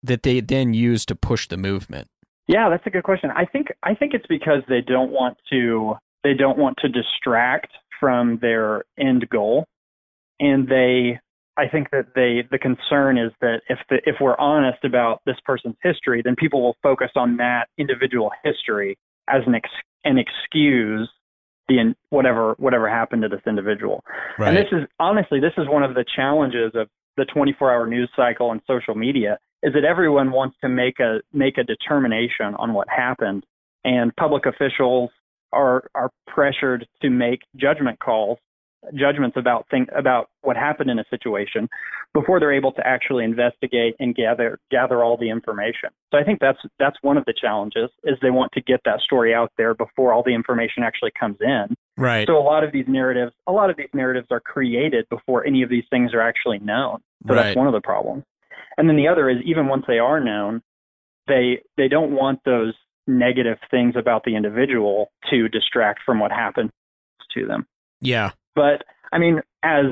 [0.02, 2.08] that they then use to push the movement?
[2.48, 3.32] Yeah, that's a good question.
[3.32, 7.72] I think I think it's because they don't want to they don't want to distract
[8.00, 9.66] from their end goal,
[10.40, 11.20] and they
[11.58, 15.36] I think that they the concern is that if the, if we're honest about this
[15.46, 18.98] person's history, then people will focus on that individual history
[19.30, 19.70] as an ex,
[20.04, 21.10] an excuse
[21.68, 24.04] the whatever whatever happened to this individual.
[24.38, 24.50] Right.
[24.50, 28.52] And this is honestly this is one of the challenges of the 24-hour news cycle
[28.52, 32.88] and social media is that everyone wants to make a make a determination on what
[32.90, 33.46] happened
[33.84, 35.10] and public officials
[35.52, 38.40] are are pressured to make judgment calls
[38.96, 41.70] judgments about think about what happened in a situation
[42.14, 45.90] before they're able to actually investigate and gather gather all the information.
[46.12, 49.00] So I think that's that's one of the challenges is they want to get that
[49.00, 51.76] story out there before all the information actually comes in.
[51.98, 52.28] Right.
[52.28, 55.64] So a lot of these narratives a lot of these narratives are created before any
[55.64, 57.00] of these things are actually known.
[57.28, 57.44] So right.
[57.44, 58.24] that's one of the problems.
[58.78, 60.62] And then the other is even once they are known,
[61.28, 62.74] they they don't want those
[63.08, 66.70] negative things about the individual to distract from what happened
[67.34, 67.66] to them.
[68.02, 68.32] Yeah.
[68.56, 69.86] But I mean, as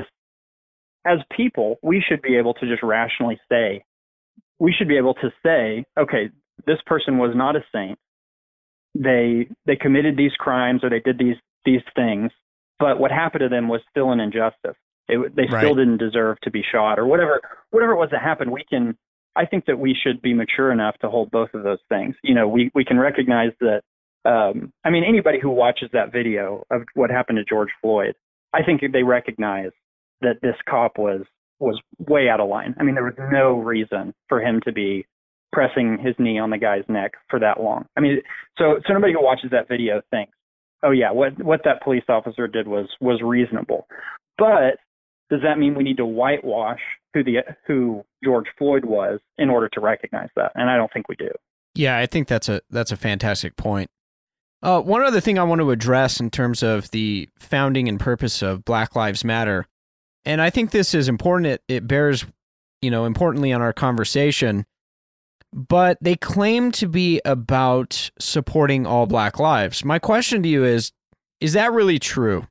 [1.05, 3.83] as people, we should be able to just rationally say,
[4.59, 6.29] we should be able to say, okay,
[6.67, 7.97] this person was not a saint.
[8.93, 12.31] They they committed these crimes or they did these these things,
[12.79, 14.77] but what happened to them was still an injustice.
[15.07, 15.61] They they right.
[15.61, 18.51] still didn't deserve to be shot or whatever whatever it was that happened.
[18.51, 18.97] We can
[19.35, 22.15] I think that we should be mature enough to hold both of those things.
[22.23, 23.81] You know, we we can recognize that.
[24.23, 28.13] Um, I mean, anybody who watches that video of what happened to George Floyd,
[28.53, 29.71] I think they recognize
[30.21, 31.21] that this cop was
[31.59, 32.75] was way out of line.
[32.79, 35.05] I mean, there was no reason for him to be
[35.51, 37.85] pressing his knee on the guy's neck for that long.
[37.97, 38.21] I mean,
[38.57, 40.33] so so nobody who watches that video thinks,
[40.83, 43.87] oh yeah, what what that police officer did was was reasonable.
[44.37, 44.79] But
[45.29, 46.81] does that mean we need to whitewash
[47.13, 47.37] who the
[47.67, 50.51] who George Floyd was in order to recognize that?
[50.55, 51.29] And I don't think we do.
[51.75, 53.89] Yeah, I think that's a that's a fantastic point.
[54.63, 58.41] Uh, one other thing I want to address in terms of the founding and purpose
[58.41, 59.65] of Black Lives Matter,
[60.23, 61.47] and I think this is important.
[61.47, 62.25] It, it bears,
[62.81, 64.65] you know, importantly on our conversation.
[65.53, 69.83] But they claim to be about supporting all Black lives.
[69.83, 70.91] My question to you is:
[71.41, 72.47] Is that really true?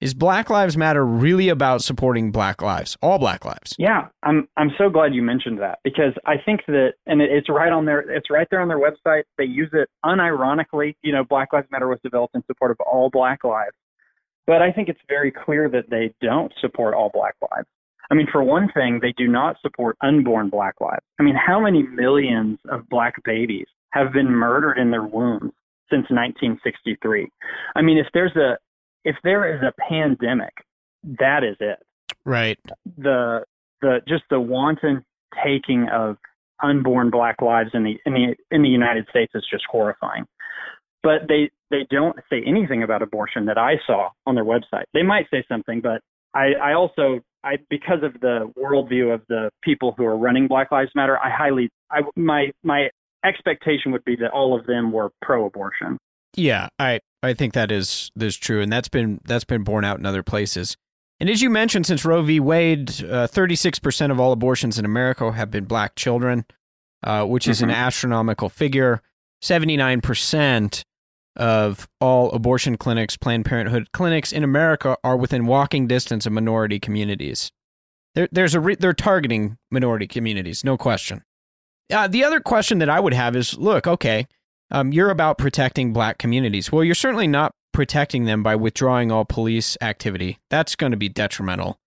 [0.00, 3.74] Is Black Lives Matter really about supporting Black lives, all Black lives?
[3.78, 7.70] Yeah, I'm I'm so glad you mentioned that because I think that, and it's right
[7.70, 9.24] on their it's right there on their website.
[9.36, 10.94] They use it unironically.
[11.02, 13.76] You know, Black Lives Matter was developed in support of all Black lives,
[14.46, 17.68] but I think it's very clear that they don't support all Black lives.
[18.10, 21.04] I mean, for one thing, they do not support unborn Black lives.
[21.18, 25.52] I mean, how many millions of Black babies have been murdered in their wombs
[25.90, 27.28] since 1963?
[27.76, 28.56] I mean, if there's a
[29.04, 30.52] if there is a pandemic,
[31.18, 31.78] that is it.
[32.24, 32.58] Right.
[32.98, 33.44] The
[33.80, 35.04] the just the wanton
[35.44, 36.16] taking of
[36.62, 40.26] unborn black lives in the in the in the United States is just horrifying.
[41.02, 44.84] But they they don't say anything about abortion that I saw on their website.
[44.92, 46.02] They might say something, but
[46.34, 50.70] I, I also I because of the worldview of the people who are running Black
[50.70, 52.90] Lives Matter, I highly I my my
[53.24, 55.98] expectation would be that all of them were pro-abortion.
[56.36, 59.98] Yeah, I I think that is is true, and that's been that's been borne out
[59.98, 60.76] in other places.
[61.18, 62.40] And as you mentioned, since Roe v.
[62.40, 66.46] Wade, uh, thirty six percent of all abortions in America have been black children,
[67.02, 67.70] uh, which is mm-hmm.
[67.70, 69.02] an astronomical figure.
[69.42, 70.84] Seventy nine percent
[71.36, 76.78] of all abortion clinics, Planned Parenthood clinics in America, are within walking distance of minority
[76.78, 77.50] communities.
[78.14, 81.22] There, there's a re- they're targeting minority communities, no question.
[81.92, 84.26] Uh, the other question that I would have is, look, okay,
[84.70, 86.70] um, you're about protecting black communities.
[86.70, 90.38] Well, you're certainly not protecting them by withdrawing all police activity.
[90.50, 91.78] That's going to be detrimental.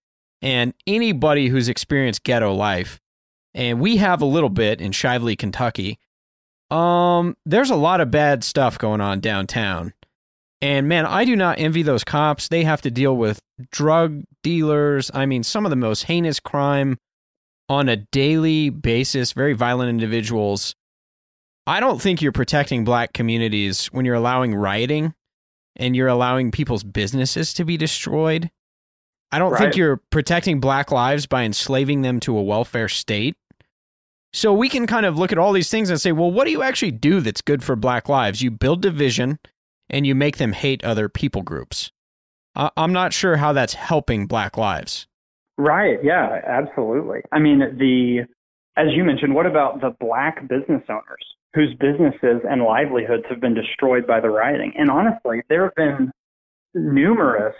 [0.41, 2.99] And anybody who's experienced ghetto life,
[3.53, 5.99] and we have a little bit in Shively, Kentucky,
[6.69, 9.93] um, there's a lot of bad stuff going on downtown.
[10.61, 12.47] And man, I do not envy those cops.
[12.47, 13.41] They have to deal with
[13.71, 15.11] drug dealers.
[15.13, 16.97] I mean, some of the most heinous crime
[17.69, 20.75] on a daily basis, very violent individuals.
[21.65, 25.13] I don't think you're protecting black communities when you're allowing rioting
[25.75, 28.51] and you're allowing people's businesses to be destroyed.
[29.31, 29.59] I don't right.
[29.59, 33.35] think you're protecting black lives by enslaving them to a welfare state.
[34.33, 36.51] So we can kind of look at all these things and say, well, what do
[36.51, 38.41] you actually do that's good for Black lives?
[38.41, 39.37] You build division
[39.89, 41.91] and you make them hate other people groups.
[42.55, 45.07] I- I'm not sure how that's helping Black lives.
[45.57, 45.99] Right.
[46.03, 47.21] Yeah, absolutely.
[47.31, 48.21] I mean, the,
[48.75, 53.53] as you mentioned, what about the black business owners whose businesses and livelihoods have been
[53.53, 54.73] destroyed by the rioting?
[54.77, 56.11] And honestly, there have been
[56.73, 57.55] numerous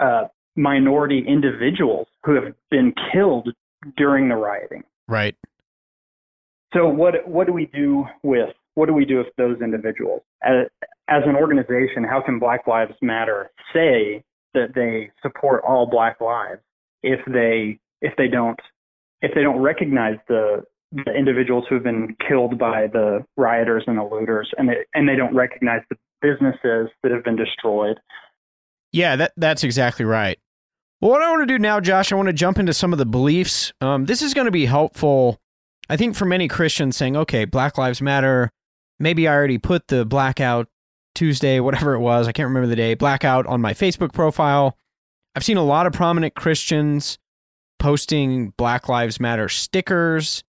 [0.00, 0.24] uh,
[0.56, 3.48] minority individuals who have been killed
[3.96, 4.82] during the rioting.
[5.08, 5.36] Right.
[6.74, 10.66] So what what do we do with what do we do with those individuals as,
[11.08, 12.04] as an organization?
[12.04, 14.22] How can Black Lives Matter say
[14.54, 16.60] that they support all Black lives
[17.02, 18.58] if they if they don't
[19.22, 23.98] if they don't recognize the the individuals who have been killed by the rioters and
[23.98, 27.98] the looters and they, and they don't recognize the businesses that have been destroyed
[28.92, 30.38] Yeah, that that's exactly right.
[31.00, 32.98] Well, what I want to do now, Josh, I want to jump into some of
[32.98, 33.72] the beliefs.
[33.82, 35.38] Um, this is going to be helpful,
[35.90, 38.50] I think, for many Christians saying, okay, Black Lives Matter.
[38.98, 40.68] Maybe I already put the blackout
[41.14, 44.78] Tuesday, whatever it was, I can't remember the day, blackout on my Facebook profile.
[45.34, 47.18] I've seen a lot of prominent Christians
[47.78, 50.44] posting Black Lives Matter stickers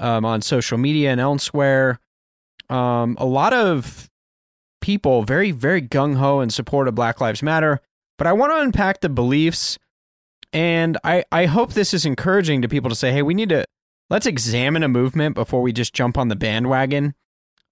[0.00, 2.00] um, on social media and elsewhere.
[2.68, 4.10] Um, a lot of
[4.80, 7.80] people very, very gung ho in support of Black Lives Matter.
[8.18, 9.78] But I want to unpack the beliefs.
[10.52, 13.64] And I, I hope this is encouraging to people to say, hey, we need to
[14.08, 17.14] let's examine a movement before we just jump on the bandwagon.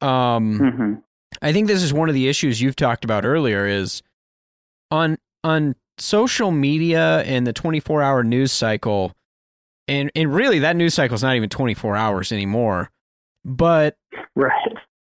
[0.01, 0.95] Um, mm-hmm.
[1.43, 4.03] I think this is one of the issues you've talked about earlier is
[4.91, 9.15] on on social media and the 24 hour news cycle
[9.89, 12.91] and and really that news cycle is not even 24 hours anymore.
[13.45, 13.97] But
[14.37, 14.53] right.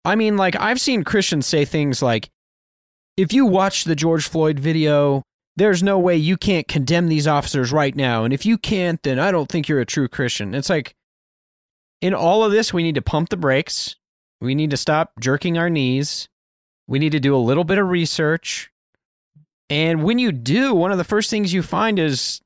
[0.05, 2.29] I mean like i've seen christians say things like
[3.17, 5.23] if you watch the george floyd video
[5.55, 8.23] there's no way you can't condemn these officers right now.
[8.23, 10.53] And if you can't then i don't think you're a true christian.
[10.53, 10.95] It's like
[12.01, 13.95] in all of this we need to pump the brakes.
[14.39, 16.29] We need to stop jerking our knees.
[16.87, 18.71] We need to do a little bit of research.
[19.69, 22.39] And when you do, one of the first things you find is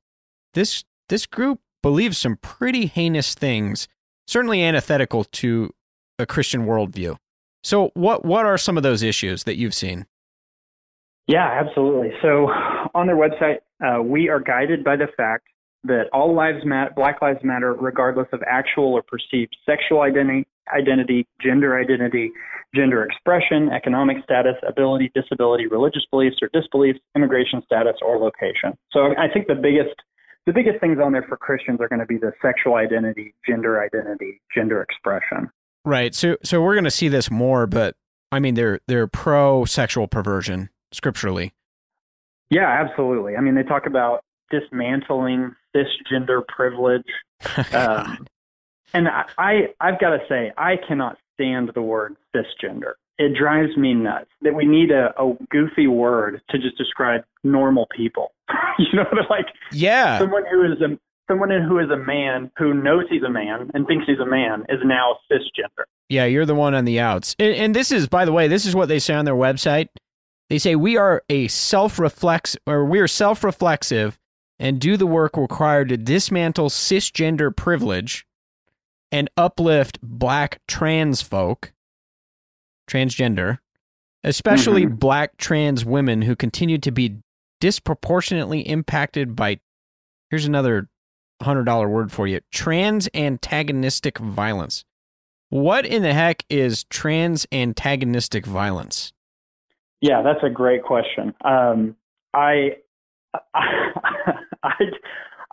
[0.54, 3.88] this this group believes some pretty heinous things,
[4.28, 5.74] certainly antithetical to
[6.20, 7.18] a Christian worldview.
[7.64, 10.06] So what what are some of those issues that you've seen?
[11.28, 12.12] Yeah, absolutely.
[12.22, 12.48] So
[12.96, 15.48] on their website, uh, we are guided by the fact
[15.84, 21.28] that all lives matter, Black Lives Matter, regardless of actual or perceived sexual identity, identity,
[21.42, 22.32] gender identity,
[22.76, 28.78] gender expression, economic status, ability, disability, religious beliefs or disbeliefs, immigration status, or location.
[28.92, 29.96] So I think the biggest
[30.46, 33.82] the biggest things on there for Christians are going to be the sexual identity, gender
[33.82, 35.50] identity, gender expression.
[35.86, 36.14] Right.
[36.14, 37.96] So so we're going to see this more, but
[38.32, 41.54] I mean they're they're pro sexual perversion scripturally.
[42.50, 43.36] Yeah, absolutely.
[43.36, 47.04] I mean they talk about dismantling cisgender privilege.
[47.74, 48.28] Um,
[48.94, 52.94] and I, I I've got to say I cannot stand the word cisgender.
[53.18, 57.88] It drives me nuts that we need a, a goofy word to just describe normal
[57.96, 58.34] people.
[58.80, 60.98] you know, like yeah, someone who is a
[61.32, 64.66] someone who is a man who knows he's a man and thinks he's a man
[64.70, 65.86] is now cisgender.
[66.10, 67.36] Yeah, you're the one on the outs.
[67.40, 69.88] And, and this is, by the way, this is what they say on their website.
[70.50, 74.20] They say we are a self-reflex, or we are self-reflexive,
[74.60, 78.28] and do the work required to dismantle cisgender privilege
[79.12, 81.72] and uplift black trans folk,
[82.92, 83.60] transgender,
[84.24, 85.00] especially Mhm.
[85.00, 87.18] black trans women who continue to be
[87.60, 89.60] disproportionately impacted by
[90.30, 90.90] here's another
[91.42, 94.84] $100 word for you trans antagonistic violence.
[95.50, 99.12] What in the heck is trans antagonistic violence?
[100.00, 101.34] Yeah, that's a great question.
[101.44, 101.96] Um,
[102.34, 102.78] I,
[103.54, 104.76] I,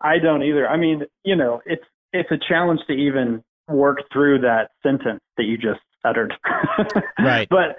[0.01, 0.68] I don't either.
[0.68, 5.44] I mean, you know, it's it's a challenge to even work through that sentence that
[5.44, 6.35] you just uttered.
[7.19, 7.49] Right.
[7.51, 7.77] But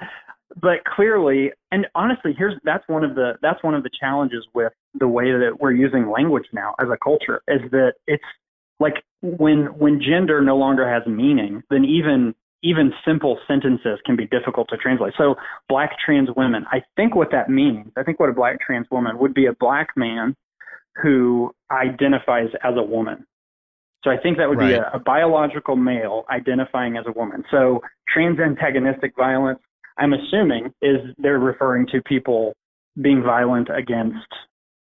[0.55, 4.73] but clearly, and honestly, here's that's one of the that's one of the challenges with
[4.93, 8.23] the way that we're using language now as a culture is that it's
[8.79, 14.27] like when when gender no longer has meaning, then even even simple sentences can be
[14.27, 15.13] difficult to translate.
[15.17, 15.35] So
[15.69, 19.17] black trans women, I think what that means, I think what a black trans woman
[19.17, 20.35] would be a black man
[21.01, 23.25] who identifies as a woman.
[24.03, 27.43] So I think that would be a, a biological male identifying as a woman.
[27.51, 29.59] So trans antagonistic violence,
[29.97, 32.53] I'm assuming, is they're referring to people
[33.01, 34.27] being violent against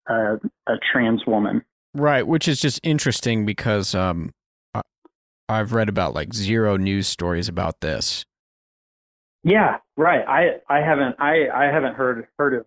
[0.08, 0.36] uh,
[0.66, 1.62] a trans woman.
[1.94, 4.32] Right, which is just interesting because um,
[4.74, 4.82] I-
[5.48, 8.24] I've read about like zero news stories about this.
[9.42, 10.26] Yeah, right.
[10.26, 12.66] I I haven't I I haven't heard heard of,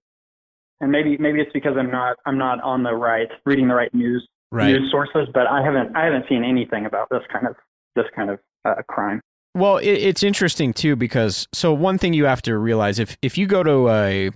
[0.80, 3.94] and maybe maybe it's because I'm not I'm not on the right reading the right
[3.94, 4.72] news Right.
[4.74, 7.56] news sources, but I haven't I haven't seen anything about this kind of
[7.96, 9.22] this kind of uh, crime.
[9.56, 13.38] Well, it, it's interesting too because so one thing you have to realize if if
[13.38, 14.32] you go to a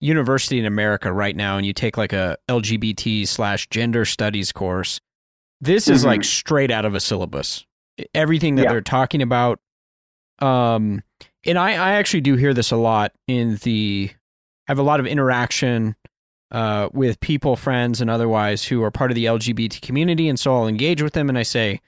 [0.00, 5.00] university in America right now and you take like a LGBT slash gender studies course,
[5.60, 6.06] this is Mhm.
[6.08, 7.64] like straight out of a syllabus.
[8.14, 8.70] Everything that Yeah.
[8.72, 9.60] they're talking about.
[10.40, 11.02] Um,
[11.46, 14.10] and I, I actually do hear this a lot in the,
[14.68, 15.94] I have a lot of interaction
[16.50, 20.28] uh, with people, friends, and otherwise who are part of the LGBT community.
[20.28, 21.80] And so I'll engage with them and I say,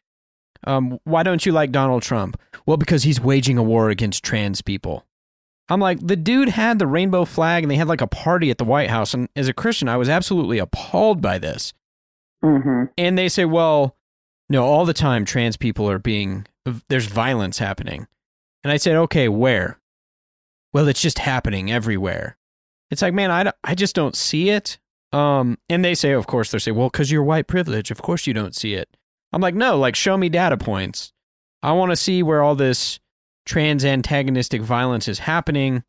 [0.66, 2.40] um, why don't you like Donald Trump?
[2.66, 5.04] Well, because he's waging a war against trans people.
[5.68, 8.58] I'm like, the dude had the rainbow flag and they had like a party at
[8.58, 9.14] the White House.
[9.14, 11.72] And as a Christian, I was absolutely appalled by this.
[12.44, 12.84] Mm-hmm.
[12.96, 13.96] And they say, well,
[14.48, 16.46] no, all the time trans people are being,
[16.88, 18.06] there's violence happening.
[18.62, 19.80] And I said, okay, where?
[20.72, 22.35] Well, it's just happening everywhere.
[22.90, 24.78] It's like, man, I, I just don't see it.
[25.12, 27.90] Um, and they say, of course, they say, well, because you're white privilege.
[27.90, 28.88] Of course you don't see it.
[29.32, 31.12] I'm like, no, like, show me data points.
[31.62, 33.00] I want to see where all this
[33.44, 35.84] trans antagonistic violence is happening.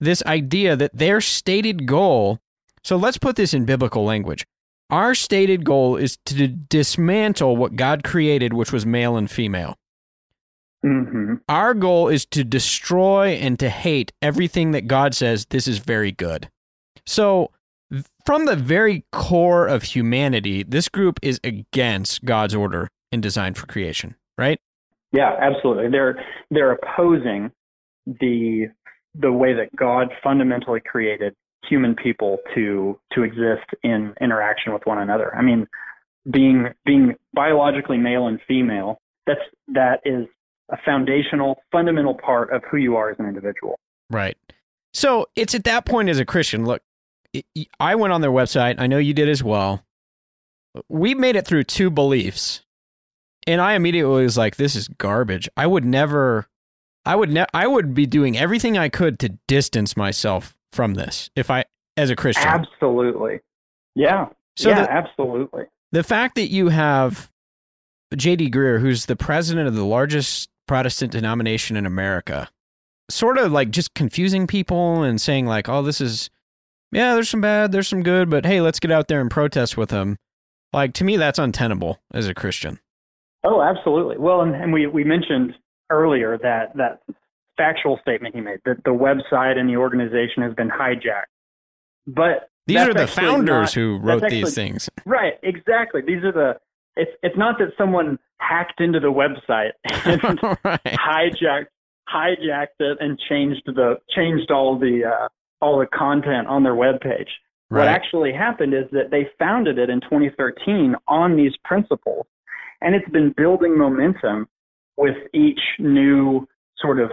[0.00, 2.40] This idea that their stated goal,
[2.82, 4.44] so let's put this in biblical language.
[4.90, 9.76] Our stated goal is to dismantle what God created, which was male and female.
[10.84, 11.34] Mm-hmm.
[11.48, 16.12] Our goal is to destroy and to hate everything that God says this is very
[16.12, 16.50] good.
[17.06, 17.50] So,
[18.26, 23.66] from the very core of humanity, this group is against God's order and design for
[23.66, 24.58] creation, right?
[25.12, 25.90] Yeah, absolutely.
[25.90, 27.50] They're they're opposing
[28.06, 28.66] the
[29.14, 31.34] the way that God fundamentally created
[31.68, 35.34] human people to to exist in interaction with one another.
[35.34, 35.66] I mean,
[36.30, 40.26] being being biologically male and female, that's that is
[40.70, 43.78] a foundational, fundamental part of who you are as an individual.
[44.10, 44.36] Right.
[44.92, 46.64] So it's at that point as a Christian.
[46.64, 46.82] Look,
[47.80, 48.76] I- went on their website.
[48.78, 49.84] I know you did as well.
[50.88, 52.62] We made it through two beliefs,
[53.46, 56.46] and I immediately was like, "This is garbage." I would never.
[57.04, 61.30] I would ne- I would be doing everything I could to distance myself from this
[61.36, 61.64] if I
[61.96, 62.46] as a Christian.
[62.46, 63.40] Absolutely.
[63.94, 64.28] Yeah.
[64.56, 65.64] So yeah, the- absolutely.
[65.92, 67.30] the fact that you have
[68.16, 68.50] J.D.
[68.50, 72.48] Greear, who's the president of the largest Protestant denomination in America,
[73.10, 76.30] sort of like just confusing people and saying like, "Oh, this is
[76.92, 79.76] yeah, there's some bad, there's some good, but hey, let's get out there and protest
[79.76, 80.16] with them."
[80.72, 82.80] Like to me, that's untenable as a Christian.
[83.44, 84.16] Oh, absolutely.
[84.18, 85.54] Well, and, and we, we mentioned
[85.90, 87.02] earlier that that
[87.56, 91.26] factual statement he made that the website and the organization has been hijacked.
[92.06, 94.88] But These are the founders not- who wrote these things.
[95.04, 96.00] right, exactly.
[96.00, 96.56] These are the.
[96.96, 100.22] It's it's not that someone hacked into the website and
[100.64, 100.80] right.
[100.84, 101.66] hijacked
[102.08, 105.28] hijacked it and changed the changed all the uh,
[105.60, 107.28] all the content on their webpage.
[107.68, 107.88] What Right.
[107.88, 112.26] actually happened is that they founded it in 2013 on these principles,
[112.82, 114.46] and it's been building momentum
[114.96, 116.46] with each new
[116.78, 117.10] sort of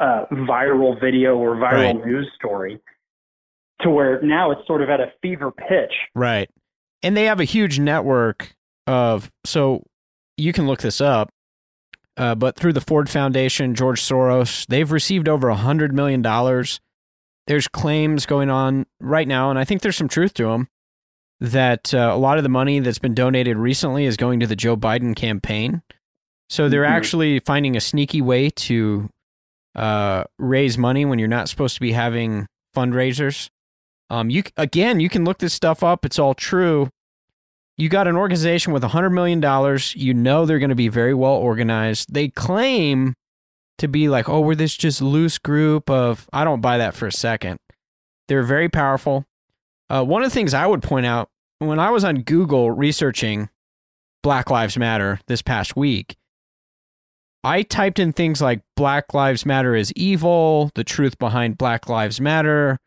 [0.00, 2.06] uh, viral video or viral Right.
[2.06, 2.80] news story,
[3.82, 5.92] to where now it's sort of at a fever pitch.
[6.14, 6.48] Right.
[7.02, 8.54] And they have a huge network
[8.86, 9.82] of, so
[10.36, 11.30] you can look this up,
[12.16, 16.22] uh, but through the Ford Foundation, George Soros, they've received over a $100 million.
[17.46, 20.68] There's claims going on right now, and I think there's some truth to them,
[21.40, 24.56] that uh, a lot of the money that's been donated recently is going to the
[24.56, 25.82] Joe Biden campaign.
[26.48, 26.90] So they're Mhm.
[26.90, 29.08] actually finding a sneaky way to
[29.76, 32.44] uh, raise money when you're not supposed to be having
[32.76, 33.48] fundraisers.
[34.10, 36.04] Um, you again, you can look this stuff up.
[36.04, 36.88] It's all true.
[37.80, 39.40] You got an organization with $100 million.
[39.94, 42.12] You know they're going to be very well organized.
[42.12, 43.14] They claim
[43.78, 46.28] to be like, oh, we're this just loose group of.
[46.30, 47.58] I don't buy that for a second.
[48.28, 49.24] They're very powerful.
[49.88, 53.48] Uh, one of the things I would point out when I was on Google researching
[54.22, 56.16] Black Lives Matter this past week,
[57.42, 62.20] I typed in things like Black Lives Matter is evil, the truth behind Black Lives
[62.20, 62.78] Matter,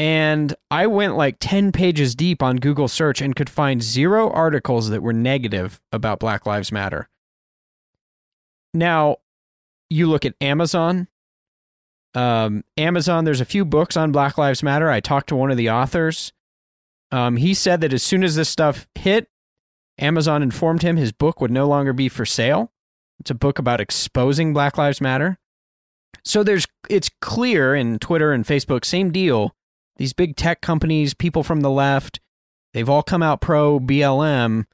[0.00, 4.88] and I went like 10 pages deep on Google search and could find zero articles
[4.88, 7.10] that were negative about Black Lives Matter.
[8.72, 9.18] Now,
[9.90, 11.08] you look at Amazon.
[12.14, 14.88] Um, Amazon, there's a few books on Black Lives Matter.
[14.88, 16.32] I talked to one of the authors.
[17.12, 19.28] Um, he said that as soon as this stuff hit,
[19.98, 22.72] Amazon informed him his book would no longer be for sale.
[23.18, 25.38] It's a book about exposing Black Lives Matter.
[26.24, 29.54] So there's it's clear in Twitter and Facebook, same deal.
[30.00, 32.20] These big tech companies, people from the left,
[32.72, 34.64] they've all come out pro BLM.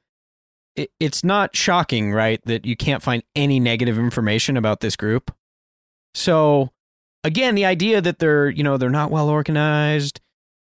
[0.77, 5.35] It, it's not shocking, right, that you can't find any negative information about this group.
[6.15, 6.71] So
[7.25, 10.21] again, the idea that they're, you know, they're not well organized,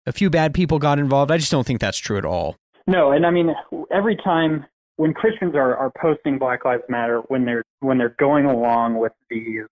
[0.05, 2.57] a few bad people got involved, I just don't think that's true at all.
[2.87, 3.55] No, and I mean
[3.91, 8.45] every time when Christians are, are posting Black Lives Matter, when they're when they're going
[8.45, 9.65] along with these,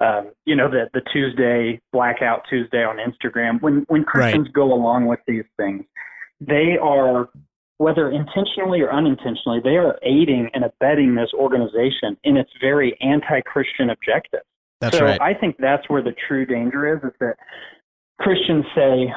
[0.00, 4.52] um, you know, the the Tuesday blackout Tuesday on Instagram, when when Christians right.
[4.52, 5.84] go along with these things,
[6.40, 7.28] they are
[7.76, 13.88] whether intentionally or unintentionally, they are aiding and abetting this organization in its very anti-Christian
[13.88, 14.44] objectives.
[14.82, 15.20] That's so right.
[15.20, 17.36] I think that's where the true danger is: is that
[18.18, 19.12] Christians say,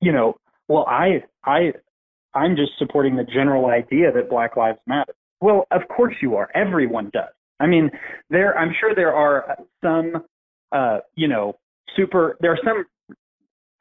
[0.00, 0.36] you know,
[0.68, 1.72] well, I I
[2.34, 5.14] I'm just supporting the general idea that Black Lives Matter.
[5.40, 6.50] Well, of course you are.
[6.54, 7.32] Everyone does.
[7.60, 7.90] I mean,
[8.30, 8.56] there.
[8.58, 10.24] I'm sure there are some,
[10.72, 11.56] uh, you know,
[11.96, 12.36] super.
[12.40, 12.84] There are some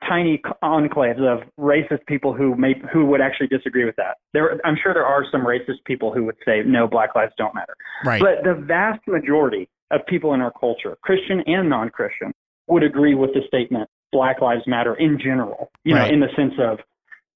[0.07, 4.17] tiny enclaves of racist people who may who would actually disagree with that.
[4.33, 7.55] There, I'm sure there are some racist people who would say no, Black lives don't
[7.55, 7.73] matter.
[8.05, 8.21] Right.
[8.21, 12.33] But the vast majority of people in our culture, Christian and non-Christian,
[12.67, 15.71] would agree with the statement Black lives matter in general.
[15.83, 16.07] You right.
[16.07, 16.79] know, in the sense of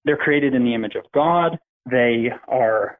[0.05, 1.57] they're created in the image of God.
[1.89, 2.99] They are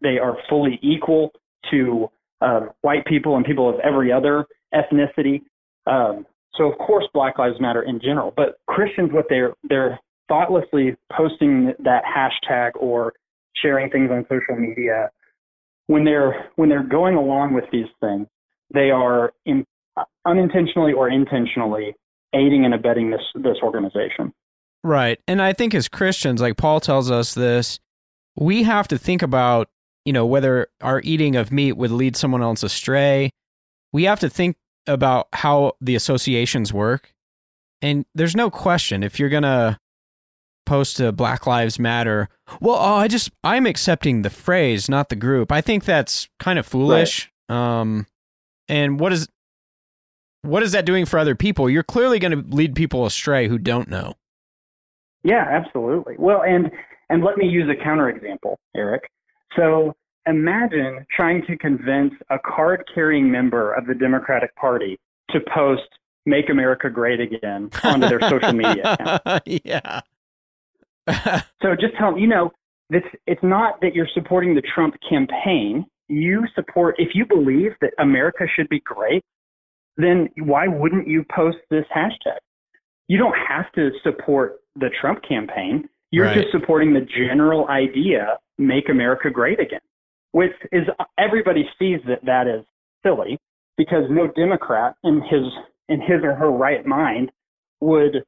[0.00, 1.32] they are fully equal
[1.70, 2.10] to
[2.42, 5.42] um, white people and people of every other ethnicity.
[5.86, 10.96] Um, so of course Black Lives Matter in general, but Christians what they're they're thoughtlessly
[11.16, 13.12] posting that hashtag or
[13.56, 15.10] sharing things on social media
[15.86, 18.26] when they're when they're going along with these things,
[18.72, 19.64] they are in,
[20.24, 21.94] unintentionally or intentionally
[22.34, 24.32] aiding and abetting this this organization.
[24.84, 25.20] Right.
[25.28, 27.78] And I think as Christians, like Paul tells us this,
[28.34, 29.68] we have to think about,
[30.04, 33.30] you know, whether our eating of meat would lead someone else astray.
[33.92, 37.12] We have to think about how the associations work.
[37.80, 39.78] And there's no question if you're going to
[40.66, 42.28] post a Black Lives Matter,
[42.60, 45.52] well, oh, I just I'm accepting the phrase, not the group.
[45.52, 47.30] I think that's kind of foolish.
[47.48, 47.80] Right.
[47.80, 48.06] Um
[48.68, 49.28] and what is
[50.42, 51.70] what is that doing for other people?
[51.70, 54.14] You're clearly going to lead people astray who don't know.
[55.22, 56.16] Yeah, absolutely.
[56.18, 56.70] Well, and
[57.08, 59.08] and let me use a counterexample, Eric.
[59.56, 59.94] So
[60.26, 64.98] imagine trying to convince a card carrying member of the Democratic Party
[65.30, 65.82] to post
[66.26, 69.42] Make America Great Again onto their social media account.
[69.64, 70.00] yeah.
[71.62, 72.52] so just tell them, you know,
[72.90, 75.84] it's, it's not that you're supporting the Trump campaign.
[76.08, 79.22] You support, if you believe that America should be great,
[79.96, 82.38] then why wouldn't you post this hashtag?
[83.08, 85.88] You don't have to support the Trump campaign.
[86.12, 86.36] You're right.
[86.36, 89.80] just supporting the general idea, make America great again
[90.32, 90.82] which is
[91.18, 92.64] everybody sees that that is
[93.04, 93.38] silly
[93.76, 95.44] because no Democrat in his
[95.88, 97.30] in his or her right mind
[97.80, 98.24] would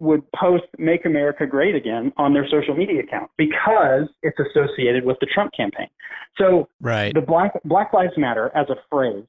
[0.00, 5.16] would post "Make America Great Again" on their social media account because it's associated with
[5.20, 5.88] the Trump campaign.
[6.36, 7.14] So right.
[7.14, 9.24] the Black Black Lives Matter as a phrase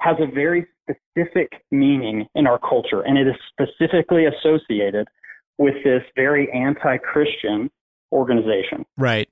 [0.00, 5.08] has a very specific meaning in our culture, and it is specifically associated
[5.58, 7.70] with this very anti-Christian
[8.12, 8.84] organization.
[8.96, 9.28] Right.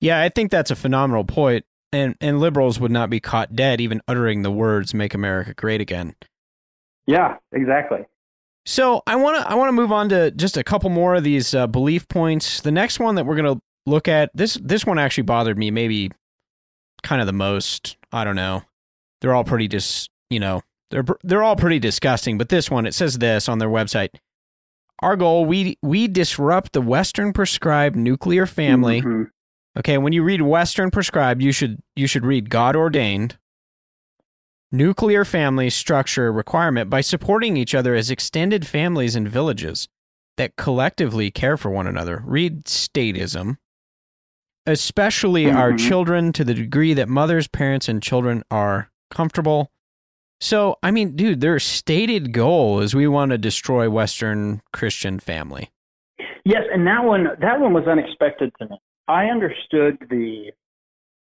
[0.00, 1.64] Yeah, I think that's a phenomenal point.
[1.92, 5.80] And and liberals would not be caught dead even uttering the words "Make America Great
[5.80, 6.16] Again."
[7.06, 8.04] Yeah, exactly.
[8.66, 11.22] So I want to I want to move on to just a couple more of
[11.22, 12.60] these uh, belief points.
[12.62, 15.70] The next one that we're going to look at this this one actually bothered me
[15.70, 16.10] maybe
[17.02, 17.96] kind of the most.
[18.10, 18.62] I don't know.
[19.20, 22.38] They're all pretty just you know they're they're all pretty disgusting.
[22.38, 24.08] But this one it says this on their website.
[25.04, 29.02] Our goal we we disrupt the Western prescribed nuclear family.
[29.02, 29.24] Mm-hmm.
[29.78, 33.36] Okay, when you read Western prescribed, you should you should read God ordained
[34.72, 39.88] nuclear family structure requirement by supporting each other as extended families and villages
[40.38, 42.22] that collectively care for one another.
[42.24, 43.58] Read statism,
[44.64, 45.56] especially mm-hmm.
[45.58, 49.70] our children to the degree that mothers, parents, and children are comfortable.
[50.40, 55.70] So, I mean, dude, their stated goal is we want to destroy Western Christian family.
[56.44, 58.78] Yes, and that one that one was unexpected to me.
[59.08, 60.52] I understood the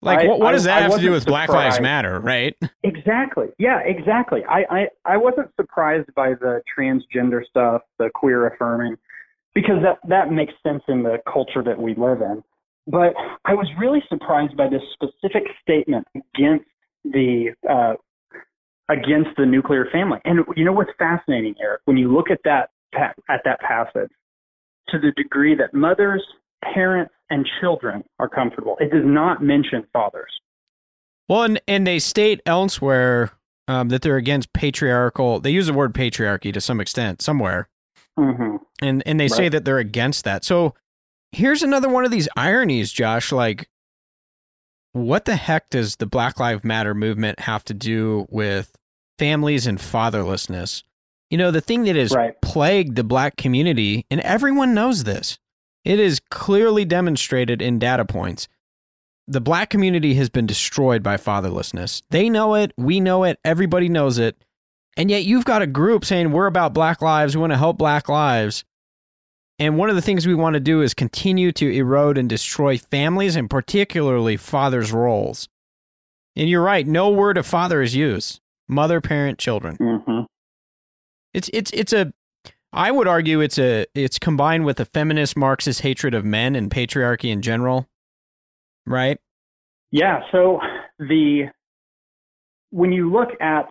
[0.03, 1.49] like what, what does that I, have I to do with surprised.
[1.49, 2.57] Black Lives Matter, right?
[2.85, 3.49] Exactly.
[3.59, 4.43] Yeah, exactly.
[4.49, 8.97] I, I I wasn't surprised by the transgender stuff, the queer affirming,
[9.55, 12.43] because that that makes sense in the culture that we live in.
[12.87, 16.67] But I was really surprised by this specific statement against
[17.05, 17.95] the uh,
[18.91, 20.19] against the nuclear family.
[20.25, 21.83] And you know what's fascinating, Eric?
[21.87, 24.11] When you look at that at that passage,
[24.89, 26.23] to the degree that mothers,
[26.75, 28.77] parents, and children are comfortable.
[28.81, 30.33] It does not mention fathers.
[31.29, 33.31] Well, and, and they state elsewhere
[33.69, 35.39] um, that they're against patriarchal.
[35.39, 37.69] They use the word patriarchy to some extent somewhere,
[38.19, 38.57] mm-hmm.
[38.83, 39.31] and and they right.
[39.31, 40.45] say that they're against that.
[40.45, 40.75] So
[41.31, 43.31] here's another one of these ironies, Josh.
[43.31, 43.69] Like,
[44.93, 48.77] what the heck does the Black Lives Matter movement have to do with
[49.21, 50.83] families and fatherlessness?
[51.29, 52.41] You know, the thing that has right.
[52.41, 55.39] plagued the black community, and everyone knows this,
[55.85, 58.49] it is clearly demonstrated in data points.
[59.31, 62.03] the black community has been destroyed by fatherlessness.
[62.11, 64.37] They know it, we know it, everybody knows it.
[64.97, 67.79] And yet you've got a group saying we're about black lives, we want to help
[67.79, 68.65] black lives.
[69.61, 72.77] And one of the things we want to do is continue to erode and destroy
[72.77, 75.49] families and particularly fathers' roles.
[76.35, 78.41] And you're right, no word of father is used.
[78.71, 79.77] Mother, parent, children.
[79.77, 80.21] Mm-hmm.
[81.35, 82.13] It's it's it's a
[82.73, 86.71] I would argue it's a it's combined with a feminist Marxist hatred of men and
[86.71, 87.89] patriarchy in general.
[88.87, 89.19] Right?
[89.91, 90.61] Yeah, so
[90.99, 91.51] the
[92.71, 93.69] when you look at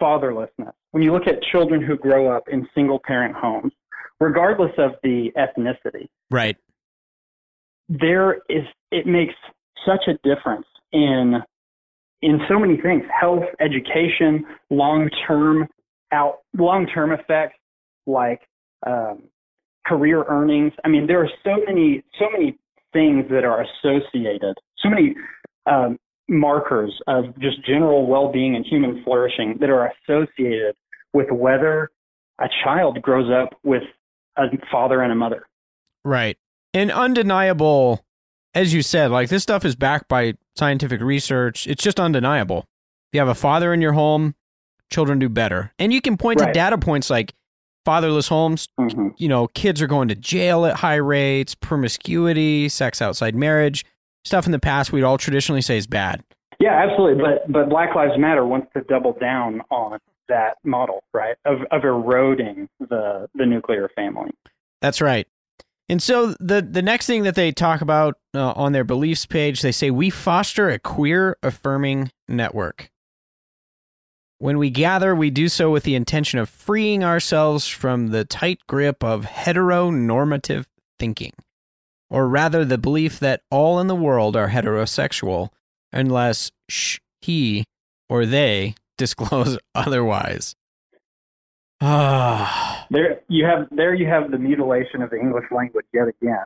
[0.00, 3.72] fatherlessness, when you look at children who grow up in single parent homes,
[4.20, 6.56] regardless of the ethnicity, Right.
[7.88, 9.34] there is it makes
[9.84, 11.42] such a difference in
[12.24, 15.68] in so many things health education long term
[16.12, 17.56] out long term effects
[18.06, 18.40] like
[18.86, 19.22] um,
[19.86, 22.58] career earnings i mean there are so many so many
[22.92, 25.14] things that are associated so many
[25.66, 25.98] um,
[26.28, 30.74] markers of just general well-being and human flourishing that are associated
[31.12, 31.90] with whether
[32.40, 33.82] a child grows up with
[34.38, 35.46] a father and a mother
[36.04, 36.36] Right.
[36.74, 38.04] And undeniable,
[38.54, 41.66] as you said, like this stuff is backed by scientific research.
[41.66, 42.58] It's just undeniable.
[42.58, 44.34] If you have a father in your home,
[44.90, 45.72] children do better.
[45.78, 47.34] And you can point to data points like
[47.84, 53.00] fatherless homes, hmm you know, kids are going to jail at high rates, promiscuity, sex
[53.00, 53.84] outside marriage,
[54.24, 56.24] stuff in the past we'd all traditionally say is bad.
[56.58, 57.22] Yeah, absolutely.
[57.22, 59.98] But but Black Lives Matter wants to double down on
[60.28, 61.36] that model, right?
[61.44, 64.30] Of of eroding the the nuclear family.
[64.80, 65.26] That's right.
[65.88, 69.62] And so the the next thing that they talk about uh, on their beliefs page,
[69.62, 72.90] they say we foster a queer affirming network.
[74.38, 78.58] When we gather, we do so with the intention of freeing ourselves from the tight
[78.66, 80.66] grip of heteronormative
[80.98, 81.32] thinking,
[82.10, 85.48] or rather the belief that all in the world are heterosexual
[85.92, 87.64] unless sh- he
[88.08, 90.54] or they disclose otherwise.
[91.80, 92.70] Ah.
[92.90, 96.44] There you have there you have the mutilation of the English language yet again.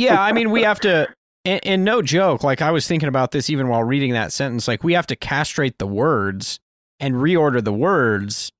[0.00, 1.08] Yeah, I mean, we have to,
[1.44, 4.66] and, and no joke, like I was thinking about this even while reading that sentence,
[4.66, 6.58] like we have to castrate the words
[6.98, 8.50] and reorder the words.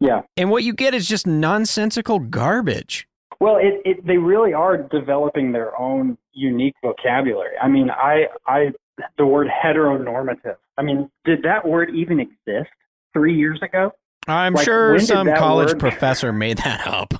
[0.00, 0.22] Yeah.
[0.36, 3.06] And what you get is just nonsensical garbage.
[3.40, 7.56] Well, it, it they really are developing their own unique vocabulary.
[7.62, 8.72] I mean, I I
[9.16, 10.56] the word heteronormative.
[10.76, 12.70] I mean, did that word even exist
[13.12, 13.92] three years ago?
[14.26, 17.14] I'm Like, sure some college word- professor made that up.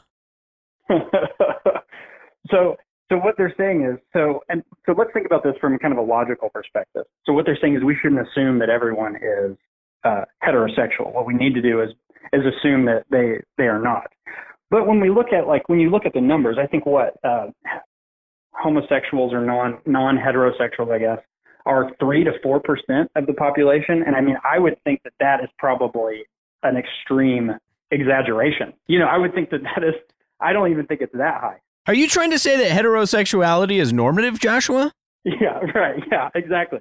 [2.51, 2.77] so
[3.11, 5.99] so what they're saying is so and so let's think about this from kind of
[5.99, 7.05] a logical perspective.
[7.25, 9.57] So what they're saying is we shouldn't assume that everyone is
[10.05, 11.13] uh, heterosexual.
[11.13, 11.91] What we need to do is
[12.33, 14.13] is assume that they they are not.
[14.71, 17.17] But when we look at like when you look at the numbers, I think what
[17.25, 17.47] uh,
[18.53, 21.19] homosexuals or non non heterosexuals, I guess,
[21.65, 24.03] are three to four percent of the population.
[24.07, 26.25] And I mean, I would think that that is probably
[26.63, 27.53] an extreme
[27.91, 28.75] exaggeration.
[28.87, 29.95] You know, I would think that that is.
[30.41, 31.61] I don't even think it's that high.
[31.89, 34.93] Are you trying to say that heterosexuality is normative, Joshua?
[35.25, 36.03] Yeah, right.
[36.11, 36.79] Yeah, exactly.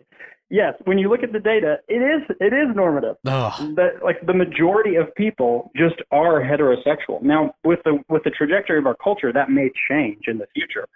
[0.49, 3.18] Yes, when you look at the data, it is it is normative.
[3.26, 3.76] Ugh.
[3.76, 7.22] That like the majority of people just are heterosexual.
[7.22, 10.88] Now, with the with the trajectory of our culture, that may change in the future.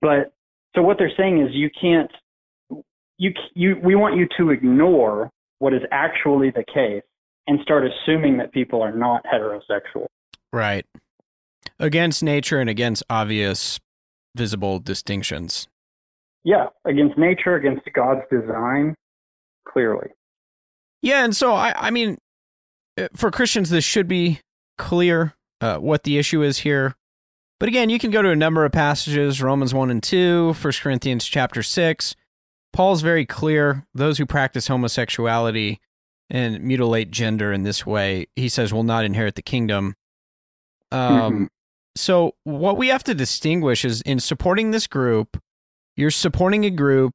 [0.00, 0.32] But
[0.74, 2.10] so what they're saying is you can't
[3.18, 7.04] you you we want you to ignore what is actually the case
[7.46, 10.06] and start assuming that people are not heterosexual.
[10.52, 10.86] Right.
[11.78, 13.78] Against nature and against obvious
[14.34, 15.68] visible distinctions.
[16.44, 18.94] Yeah, against nature, against God's design,
[19.68, 20.08] clearly.
[21.02, 22.18] Yeah, and so I, I mean,
[22.98, 24.40] uh, for Christians, this should be
[24.78, 26.94] clear uh, what the issue is here.
[27.58, 30.72] But again, you can go to a number of passages: Romans one and two, 1
[30.80, 32.14] Corinthians chapter six.
[32.72, 35.80] Paul's very clear: those who practice homosexuality
[36.30, 39.94] and mutilate gender in this way, he says, will not inherit the kingdom.
[40.90, 41.48] Um,
[41.96, 45.40] so what we have to distinguish is in supporting this group,
[45.96, 47.12] you're supporting a group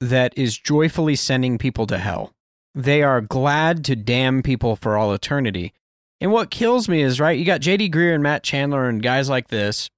[0.00, 2.32] that is joyfully sending people to hell.
[2.74, 5.72] They are glad to damn people for all eternity.
[6.20, 9.28] And what kills me is, right, you got JD Greear and Matt Chandler and guys
[9.28, 9.88] like this,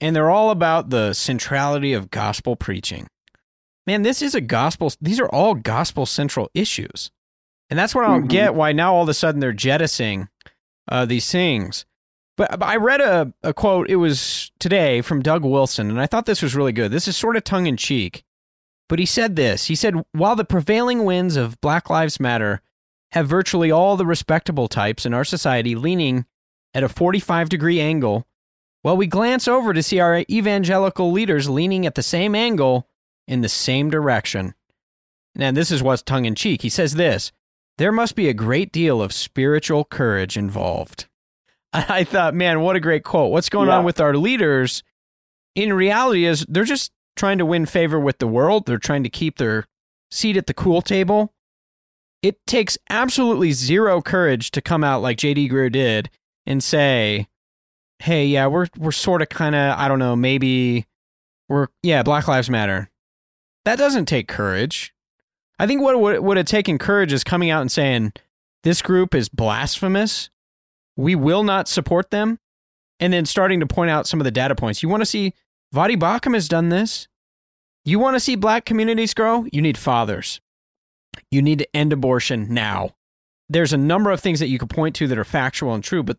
[0.00, 3.06] and they're all about the centrality of gospel preaching.
[3.86, 7.10] Man, this is a gospel, these are all gospel central issues.
[7.70, 8.30] And that's what I don't Mhm.
[8.30, 10.28] get why now all of a sudden they're jettisoning
[10.88, 11.84] uh, these things.
[12.36, 16.06] But, but I read a, a quote, it was today from Doug Wilson, and I
[16.06, 16.90] thought this was really good.
[16.92, 18.24] This is sort of tongue in cheek.
[18.88, 22.60] But he said this He said, While the prevailing winds of Black Lives Matter
[23.12, 26.26] have virtually all the respectable types in our society leaning
[26.74, 28.26] at a 45 degree angle,
[28.82, 32.88] while we glance over to see our evangelical leaders leaning at the same angle,
[33.26, 34.54] in the same direction.
[35.38, 36.62] And this is what's tongue in cheek.
[36.62, 37.32] He says this
[37.78, 41.08] there must be a great deal of spiritual courage involved.
[41.90, 43.32] I thought, man, what a great quote.
[43.32, 43.78] What's going Yeah.
[43.78, 44.82] on with our leaders
[45.54, 48.66] in reality is they're just trying to win favor with the world.
[48.66, 49.66] They're trying to keep their
[50.10, 51.32] seat at the cool table.
[52.22, 56.10] It takes absolutely zero courage to come out like JD Greear did
[56.46, 57.28] and say,
[58.00, 60.86] "Hey, yeah, we're we're sort of kind of, I don't know, maybe
[61.48, 62.90] we're yeah, Black Lives Matter."
[63.64, 64.94] That doesn't take courage.
[65.58, 68.12] I think what would would have taken courage is coming out and saying,
[68.62, 70.30] "This group is blasphemous.
[70.96, 72.38] We will not support them."
[72.98, 74.82] And then starting to point out some of the data points.
[74.82, 75.34] You want to see
[75.74, 77.08] Voddie Baucham has done this.
[77.84, 79.44] You want to see black communities grow?
[79.52, 80.40] You need fathers.
[81.30, 82.90] You need to end abortion now.
[83.48, 86.02] There's a number of things that you could point to that are factual and true,
[86.02, 86.18] but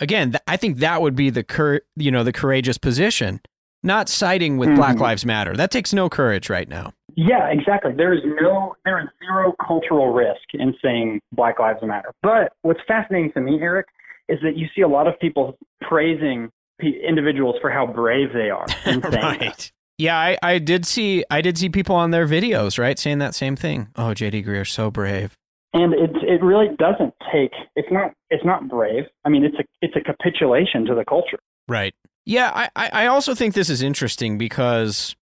[0.00, 3.40] again, th- I think that would be the cur- you know the courageous position,
[3.82, 5.00] not siding with Black Mhm.
[5.00, 5.56] Lives Matter.
[5.56, 6.92] That takes no courage right now.
[7.16, 7.92] Yeah, exactly.
[7.96, 12.12] There is no, there is zero cultural risk in saying Black Lives Matter.
[12.22, 13.86] But what's fascinating to me, Eric,
[14.28, 16.50] is that you see a lot of people praising
[16.80, 19.40] individuals for how brave they are in saying that.
[19.40, 19.72] right.
[19.96, 23.34] Yeah, I, I did see I did see people on their videos, right, saying that
[23.34, 23.88] same thing.
[23.94, 25.36] Oh, JD Greear's so brave.
[25.72, 27.52] And it it really doesn't take.
[27.76, 29.04] It's not it's not brave.
[29.24, 31.38] I mean, it's a it's a capitulation to the culture.
[31.68, 31.94] Right.
[32.26, 35.14] Yeah, I I also think this is interesting because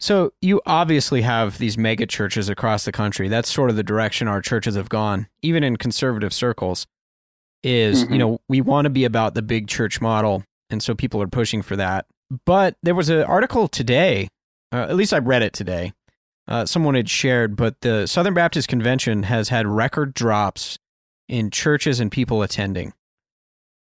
[0.00, 3.28] so you obviously have these mega churches across the country.
[3.28, 6.86] That's sort of the direction our churches have gone, even in conservative circles.
[7.62, 8.12] Is, Mhm.
[8.12, 10.44] you know, we want to be about the big church model.
[10.68, 12.06] And so people are pushing for that.
[12.44, 14.28] But there was an article today,
[14.72, 15.92] uh, at least I read it today.
[16.46, 20.78] Uh, someone had shared, but the Southern Baptist Convention has had record drops
[21.26, 22.92] in churches and people attending.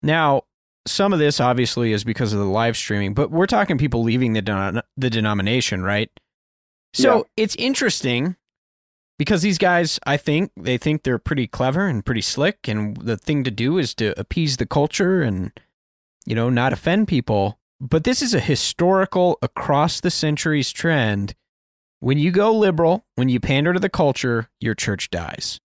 [0.01, 0.43] Now,
[0.85, 4.33] some of this obviously is because of the live streaming, but we're talking people leaving
[4.33, 6.09] the denom- the denomination, right?
[6.93, 7.23] So Yeah.
[7.43, 8.35] it's interesting
[9.17, 13.17] because these guys, I think, they think they're pretty clever and pretty slick, and the
[13.17, 15.51] thing to do is to appease the culture and
[16.25, 17.59] you know not offend people.
[17.79, 21.35] But this is a historical, across the centuries trend.
[21.99, 25.59] When you go liberal, when you pander to the culture, your church dies.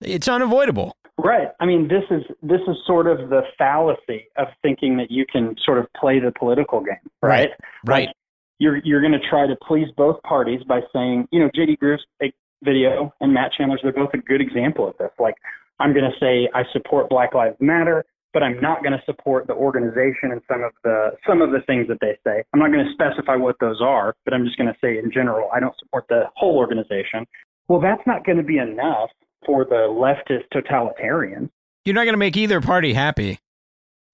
[0.00, 0.96] It's unavoidable.
[1.18, 1.48] Right.
[1.60, 5.56] I mean, this is this is sort of the fallacy of thinking that you can
[5.64, 7.48] sort of play the political game, right?
[7.86, 8.08] Right.
[8.08, 8.16] Like,
[8.58, 11.78] you're you're going to try to please both parties by saying, you know, JD
[12.22, 12.28] eh,
[12.62, 15.10] video and Matt Chandler's they're both a good example of this.
[15.18, 15.36] Like,
[15.80, 18.04] I'm going to say I support Black Lives Matter,
[18.34, 21.60] but I'm not going to support the organization and some of the some of the
[21.66, 22.44] things that they say.
[22.52, 25.10] I'm not going to specify what those are, but I'm just going to say in
[25.10, 27.26] general I don't support the whole organization.
[27.68, 29.10] Well, that's not going to be enough
[29.46, 31.50] for the leftist totalitarian.
[31.84, 33.38] You're not going to make either party happy.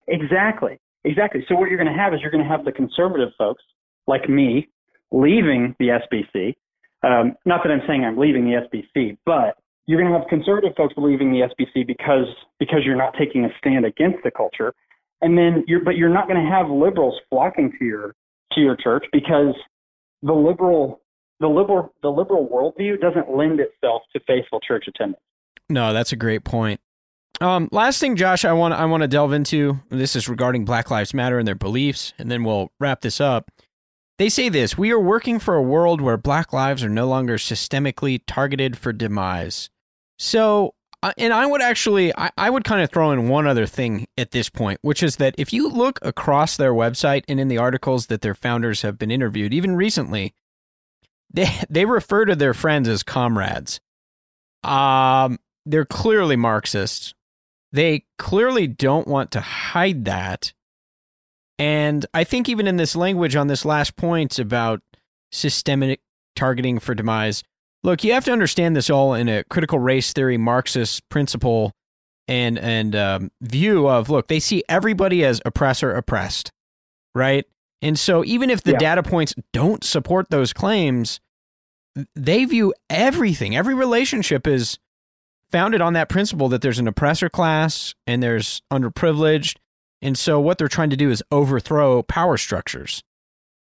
[0.07, 0.79] Exactly.
[1.05, 1.45] Exactly.
[1.49, 3.63] So what you're going to have is you're going to have the conservative folks
[4.07, 4.69] like me
[5.11, 6.55] leaving the SBC.
[7.03, 9.57] Um, not that I'm saying I'm leaving the SBC, but
[9.87, 12.27] you're going to have conservative folks leaving the SBC because
[12.61, 14.73] because you're not taking a stand against the culture,
[15.21, 18.15] and then you're but you're not going to have liberals flocking to your
[18.53, 19.55] to your church because
[20.23, 21.02] the liberal
[21.43, 25.21] the liberal the liberal worldview doesn't lend itself to faithful church attendance.
[25.69, 26.81] No, that's a great point.
[27.41, 30.91] Um, last thing, Josh, I want I want to delve into this is regarding Black
[30.91, 33.51] Lives Matter and their beliefs, and then we'll wrap this up.
[34.19, 37.37] They say this: We are working for a world where Black lives are no longer
[37.37, 39.69] systemically targeted for demise.
[40.21, 43.67] So, uh, and I would actually, I, I would kind of throw in one other
[43.67, 47.49] thing at this point, which is that if you look across their website and in
[47.49, 50.35] the articles that their founders have been interviewed, even recently,
[51.33, 53.81] they they refer to their friends as comrades.
[54.63, 57.15] Um, they're clearly Marxists.
[57.73, 60.53] They clearly don't want to hide that.
[61.59, 64.83] And I think even in this language on this last point about
[65.31, 66.01] systemic
[66.37, 67.43] targeting for demise,
[67.83, 71.73] look, you have to understand this all in a critical race theory Marxist principle
[72.29, 76.51] and and um, view of look, they see everybody as oppressor oppressed,
[77.15, 77.45] right?
[77.83, 78.79] And so even if the Yeah.
[78.79, 81.21] data points don't support those claims,
[82.15, 84.79] they view everything, every relationship is
[85.51, 89.57] founded on that principle that there's an oppressor class and there's underprivileged.
[90.01, 93.03] And so what they're trying to do is overthrow power structures,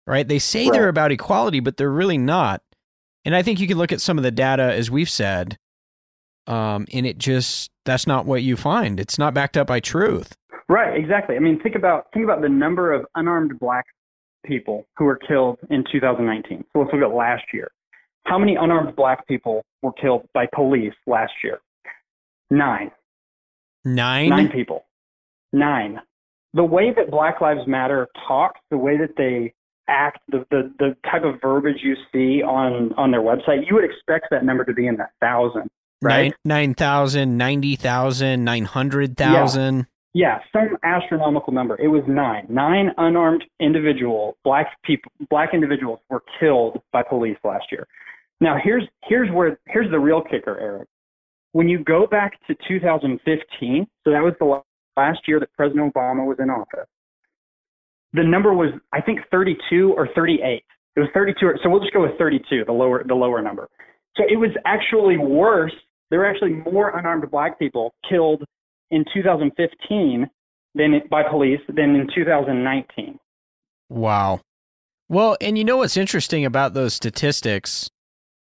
[0.06, 0.28] right?
[0.28, 2.62] They say they're about equality, but they're really not.
[3.26, 5.58] And I think you can look at some of the data, as we've said,
[6.48, 9.00] um, and it just, that's not what you find.
[9.00, 10.36] It's not backed up by truth.
[10.68, 11.36] Right, exactly.
[11.36, 13.86] I mean, think about think about the number of unarmed black
[14.46, 16.64] people who were killed in 2019.
[16.74, 17.72] So let's look at last year.
[18.26, 21.60] How many unarmed black people were killed by police last year?
[22.50, 22.92] Nine.
[23.86, 24.30] Nine?
[24.30, 24.86] Nine people.
[25.54, 26.00] Nine.
[26.54, 29.54] The way that Black Lives Matter talks, the way that they
[29.88, 33.84] act, the, the the type of verbiage you see on on their website, you would
[33.84, 35.70] expect that number to be in the thousand,
[36.02, 36.34] right?
[36.44, 39.88] Nine, 9,000, 90,000, 900,000.
[40.14, 41.80] Yeah, some astronomical number.
[41.80, 42.48] It was nine.
[42.50, 47.88] Nine unarmed individual black people, black individuals were killed by police last year.
[48.42, 50.88] Now here's here's where here's the real kicker, Eric.
[51.52, 54.62] When you go back to 2015, so that was the
[54.98, 56.88] last year that President Obama was in office.
[58.14, 60.64] The number was I think 32 or 38.
[60.96, 61.46] It was 32.
[61.46, 63.70] Or, so we'll just go with 32, the lower the lower number.
[64.18, 65.74] So it was actually worse.
[66.10, 68.44] There were actually more unarmed black people killed
[68.92, 70.30] in 2015
[70.76, 73.18] than by police than in 2019.
[73.90, 74.42] Wow.
[75.08, 77.90] Well, and you know what's interesting about those statistics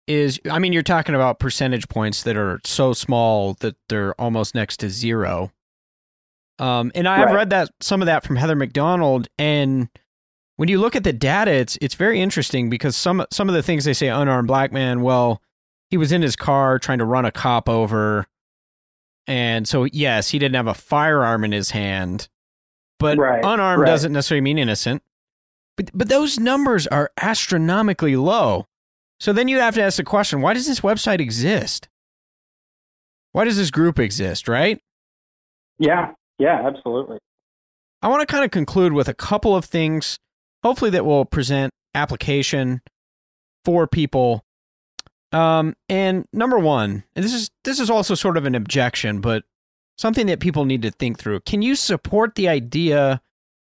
[0.08, 4.54] is I mean you're talking about percentage points that are so small that they're almost
[4.54, 5.52] next to zero.
[6.58, 7.34] Um, and I have Right.
[7.36, 9.88] read that some of that from Heather Mac Donald and
[10.56, 13.62] when you look at the data it's it's very interesting because some some of the
[13.62, 15.40] things they say unarmed black man well
[15.90, 18.26] he was in his car trying to run a cop over
[19.30, 22.28] and so yes he didn't have a firearm in his hand
[22.98, 23.86] but Right, unarmed right.
[23.86, 25.02] doesn't necessarily mean innocent
[25.76, 28.66] but but those numbers are astronomically low
[29.20, 31.88] so then you have to ask the question why does this website exist
[33.32, 34.80] why does this group exist right
[35.78, 37.18] Yeah, yeah, absolutely.
[38.02, 40.18] I want to kind of conclude with a couple of things,
[40.62, 42.80] hopefully that will present application
[43.64, 44.42] for people.
[45.32, 49.44] Um, and number one, and this is this is also sort of an objection, but
[49.96, 51.40] something that people need to think through.
[51.40, 53.20] Can you support the idea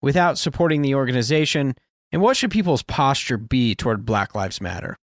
[0.00, 1.74] without supporting the organization?
[2.12, 4.96] And what should people's posture be toward Black Lives Matter?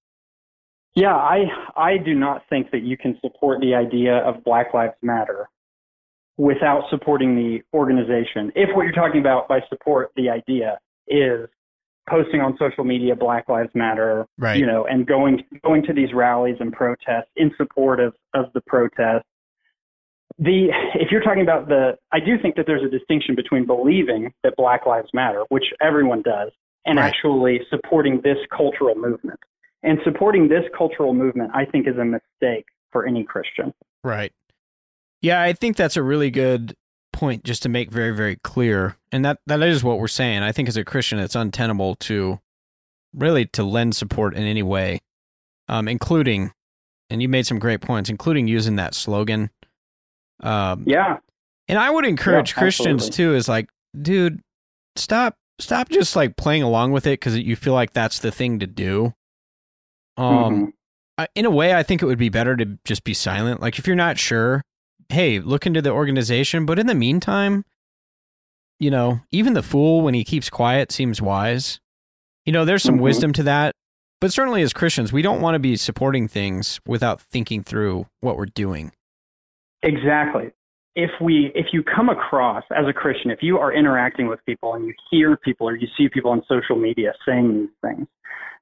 [0.95, 1.45] Yeah, I
[1.75, 5.49] I do not think that you can support the idea of Black Lives Matter
[6.37, 8.51] without supporting the organization.
[8.55, 11.49] If what you're talking about by support the idea is
[12.09, 14.57] posting on social media Black Lives Matter, Right.
[14.57, 18.61] you know, and going going to these rallies and protests in support of of the
[18.61, 19.25] protest.
[20.39, 24.33] The if you're talking about the I do think that there's a distinction between believing
[24.43, 26.51] that Black Lives Matter, which everyone does,
[26.85, 27.05] and Right.
[27.07, 29.39] actually supporting this cultural movement.
[29.83, 33.73] And supporting this cultural movement, I think, is a mistake for any Christian.
[34.03, 34.31] Right.
[35.21, 36.75] Yeah, I think that's a really good
[37.17, 38.95] point just to make very, very clear.
[39.11, 40.43] And that, that is what we're saying.
[40.43, 42.39] I think as a Christian, it's untenable to
[43.13, 44.99] really to lend support in any way,
[45.67, 46.51] um, including,
[47.09, 49.49] and you made some great points, including using that slogan.
[50.41, 51.17] Um, Yeah,
[51.67, 53.15] and I would encourage Yeah, Christians absolutely.
[53.33, 54.41] too, is like, dude,
[54.95, 58.59] stop, stop just like playing along with it because you feel like that's the thing
[58.59, 59.13] to do.
[60.17, 60.71] Um, Mhm.
[61.17, 63.59] I, in a way, I think it would be better to just be silent.
[63.61, 64.61] Like, if you're not sure,
[65.09, 66.65] hey, look into the organization.
[66.65, 67.63] But in the meantime,
[68.79, 71.79] you know, even the fool, when he keeps quiet, seems wise.
[72.45, 73.01] You know, there's some Mhm.
[73.01, 73.73] wisdom to that.
[74.19, 78.35] But certainly as Christians, we don't want to be supporting things without thinking through what
[78.37, 78.91] we're doing.
[79.83, 80.51] Exactly.
[80.95, 84.73] If we if you come across as a Christian, if you are interacting with people
[84.73, 88.07] and you hear people or you see people on social media saying these things,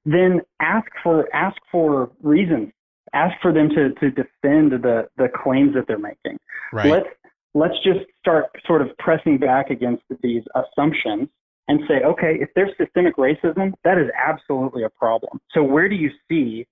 [0.03, 2.73] then ask for ask for reasons.
[3.13, 6.37] Ask for them to, to defend the, the claims that they're making.
[6.73, 6.91] Right.
[6.91, 7.07] Let's
[7.53, 11.29] let's just start sort of pressing back against these assumptions
[11.67, 15.39] and say, okay, if there's systemic racism, that is absolutely a problem.
[15.53, 16.67] So where do you see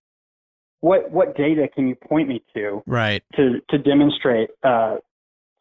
[0.82, 3.24] what what data can you point me to right.
[3.36, 4.98] to to demonstrate uh,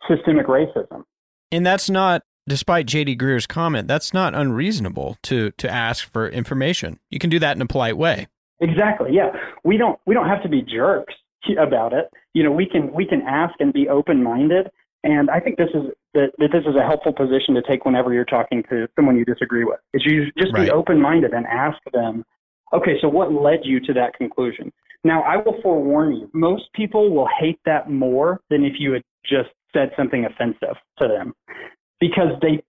[0.08, 1.04] systemic racism?
[1.52, 6.98] And that's not, despite JD Greear's comment, that's not unreasonable to to ask for information.
[7.10, 8.26] You can do that in a polite way.
[8.62, 9.10] Exactly.
[9.12, 9.32] Yeah,
[9.64, 11.14] we don't we don't have to be jerks
[11.58, 12.08] about it.
[12.32, 14.70] You know, we can we can ask and be open minded.
[15.04, 18.14] And I think this is that, that this is a helpful position to take whenever
[18.14, 19.80] you're talking to someone you disagree with.
[19.92, 20.66] Is you just Right.
[20.66, 22.24] be open minded and ask them,
[22.72, 24.72] okay, so what led you to that conclusion?
[25.02, 29.02] Now, I will forewarn you, most people will hate that more than if you had
[29.24, 31.34] just said something offensive to them,
[31.98, 32.62] because they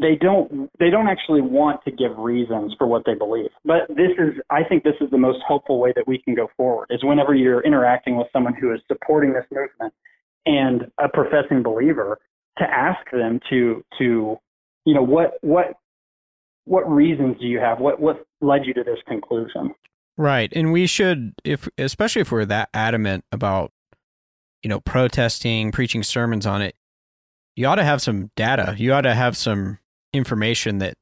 [0.00, 3.50] they don't they don't actually want to give reasons for what they believe.
[3.64, 6.48] But this is I think this is the most helpful way that we can go
[6.56, 9.92] forward is whenever you're interacting with someone who is supporting this movement
[10.46, 12.18] and a professing believer
[12.58, 14.36] to ask them to to
[14.84, 15.74] you know what what
[16.64, 19.74] what reasons do you have what what led you to this conclusion
[20.18, 20.52] Right.
[20.54, 23.72] And we should if especially if we're that adamant about
[24.62, 26.74] you know protesting, preaching sermons on it,
[27.54, 28.74] you ought to have some data.
[28.76, 29.78] You ought to have some
[30.12, 30.94] information that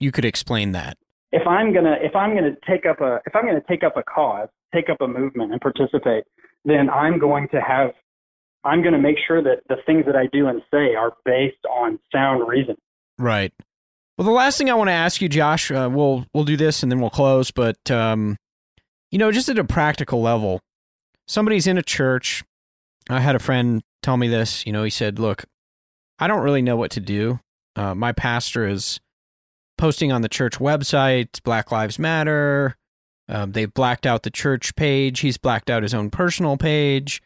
[0.00, 0.96] you could explain that.
[1.32, 3.66] if i'm going to if i'm going to take up a if i'm going to
[3.68, 6.24] take up a cause take up a movement and participate
[6.64, 7.90] then i'm going to have
[8.64, 11.64] i'm going to make sure that the things that i do and say are based
[11.70, 12.76] on sound reason
[13.20, 13.52] Right.
[14.16, 16.82] Well, the last thing I want to ask you, Josh, uh, we'll we'll do this
[16.84, 17.50] and then we'll close.
[17.50, 18.36] But um,
[19.10, 20.60] you know, just at a practical level,
[21.26, 22.44] somebody's in a church.
[23.10, 24.64] I had a friend tell me this.
[24.66, 25.44] You know, he said, "Look,
[26.20, 27.40] I don't really know what to do.
[27.78, 29.00] Uh, my pastor is
[29.76, 32.76] posting on the church website Black Lives Matter.
[33.28, 35.20] Um, they've blacked out the church page.
[35.20, 37.22] He's blacked out his own personal page.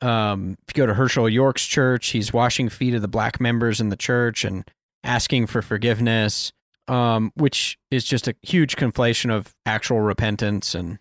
[0.00, 3.80] Um, if you go to Hershael York's church, he's washing feet of the black members
[3.80, 4.64] in the church and
[5.02, 6.52] asking for forgiveness,
[6.88, 10.98] um, which is just a huge conflation of actual repentance and,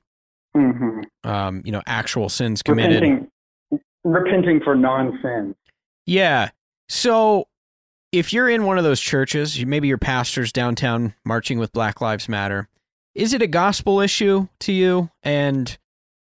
[0.56, 3.04] hmm um, you know, actual sins committed.
[3.04, 3.32] Repenting,
[4.04, 5.54] repenting for non-sin.
[6.06, 6.50] Yeah.
[6.88, 7.48] So
[8.12, 12.28] if you're in one of those churches, maybe your pastor's downtown marching with Black Lives
[12.28, 12.68] Matter,
[13.16, 15.10] is it a gospel issue to you?
[15.24, 15.78] And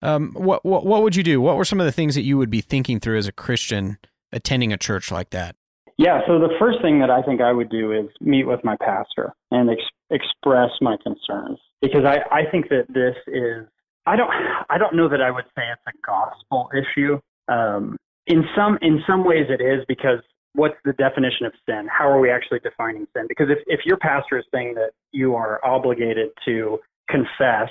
[0.01, 1.41] um, what, what what would you do?
[1.41, 3.97] What were some of the things that you would be thinking through as a Christian
[4.31, 5.55] attending a church like that?
[5.97, 8.75] Yeah, so the first thing that I think I would do is meet with my
[8.77, 13.67] pastor and ex- express my concerns because I, I think that this is
[14.05, 14.29] I don't
[14.69, 17.19] I don't know that I would say it's a gospel issue.
[17.47, 20.19] Um, in some in some ways it is because
[20.53, 21.87] what's the definition of sin?
[21.91, 23.25] How are we actually defining sin?
[23.27, 26.79] Because if if your pastor is saying that you are obligated to
[27.09, 27.69] confess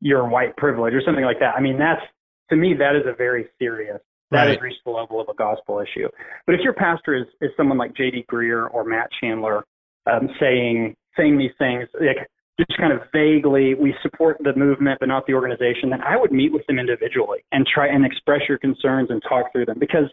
[0.00, 2.02] your white privilege or something like that, I mean that's
[2.50, 4.00] to me that is a very serious
[4.30, 6.08] that has reached the level of a gospel issue.
[6.46, 8.26] But if your pastor is, is someone like J.D.
[8.30, 9.64] Greear or Matt Chandler
[10.10, 12.28] um, saying saying these things, like
[12.58, 16.32] just kind of vaguely, we support the movement but not the organization, then I would
[16.32, 20.10] meet with them individually and try and express your concerns and talk through them because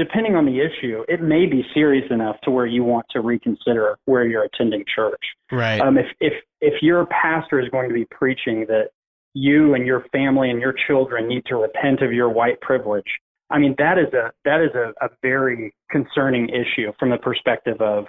[0.00, 3.98] depending on the issue, it may be serious enough to where you want to reconsider
[4.06, 5.20] where you're attending church.
[5.52, 5.78] Right.
[5.78, 6.32] Um, if if
[6.62, 8.88] if your pastor is going to be preaching that
[9.34, 13.04] you and your family and your children need to repent of your white privilege,
[13.50, 17.80] I mean that is a that is a, a very concerning issue from the perspective
[17.82, 18.06] of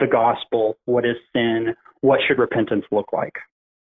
[0.00, 0.78] the gospel.
[0.86, 1.74] What is sin?
[2.00, 3.34] What should repentance look like?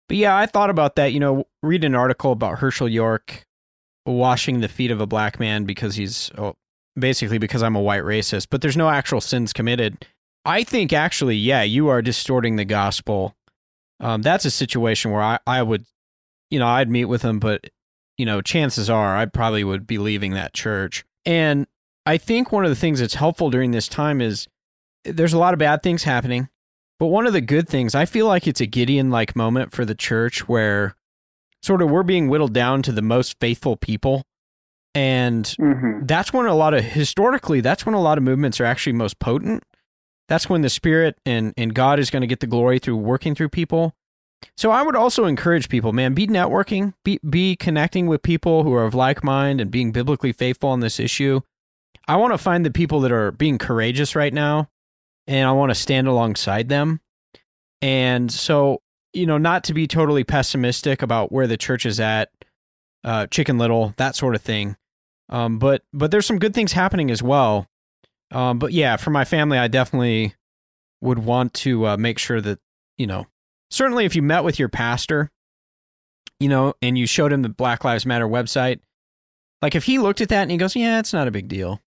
[0.10, 1.14] But yeah, I thought about that.
[1.14, 3.46] You know, read an article about Hershael York
[4.06, 6.54] washing the feet of a black man because he's oh,
[6.98, 10.06] basically because I'm a white racist, but there's no actual sins committed.
[10.46, 13.36] I think actually, yeah, you are distorting the gospel.
[14.00, 15.86] Um, that's a situation where I, I would,
[16.50, 17.70] you know, I'd meet with him, but
[18.18, 21.04] you know, chances are I probably would be leaving that church.
[21.26, 21.68] And
[22.06, 24.48] I think one of the things that's helpful during this time is
[25.04, 26.50] there's a lot of bad things happening.
[26.98, 29.84] But one of the good things, I feel like it's a Gideon like moment for
[29.84, 30.96] the church where
[31.62, 34.24] sort of we're being whittled down to the most faithful people.
[34.96, 36.06] And Mm-hmm.
[36.06, 39.20] that's when a lot of historically, that's when a lot of movements are actually most
[39.20, 39.64] potent.
[40.28, 43.36] That's when the spirit and, and God is going to get the glory through working
[43.36, 43.94] through people.
[44.58, 48.74] So I would also encourage people, man, be networking, be be connecting with people who
[48.74, 51.42] are of like mind and being biblically faithful on this issue.
[52.08, 54.70] I want to find the people that are being courageous right now
[55.28, 57.02] and I want to stand alongside them.
[57.82, 58.82] And so,
[59.14, 62.30] you know, not to be totally pessimistic about where the church is at,
[63.04, 64.76] uh, Chicken Little, that sort of thing.
[65.30, 67.68] Um, but but there's some good things happening as well.
[68.32, 70.36] Um, but yeah, for my family, I definitely
[71.02, 72.60] would want to uh, make sure that
[72.98, 73.26] you know,
[73.70, 75.32] certainly if you met with your pastor,
[76.40, 78.80] you know, and you showed him the Black Lives Matter website,
[79.62, 81.82] like if he looked at that and he goes, "Yeah, it's not a big deal."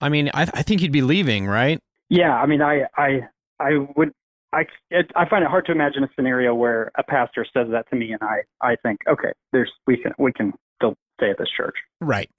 [0.00, 1.80] I mean, I I think he'd be leaving, right?
[2.08, 3.20] Yeah, I mean, I I
[3.58, 4.12] I would.
[4.52, 7.90] I, it, I find it hard to imagine a scenario where a pastor says that
[7.90, 11.36] to me, and I, I think, okay, there's we can we can still stay at
[11.36, 11.74] this church.
[12.00, 12.30] Right.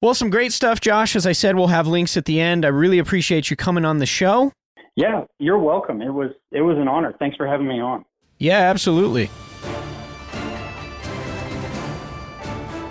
[0.00, 1.16] Well, some great stuff, Josh.
[1.16, 2.64] As I said, we'll have links at the end.
[2.64, 4.52] I really appreciate you coming on the show.
[4.94, 6.02] Yeah, you're welcome.
[6.02, 7.14] It was it was an honor.
[7.18, 8.04] Thanks for having me on.
[8.38, 9.26] Yeah, absolutely.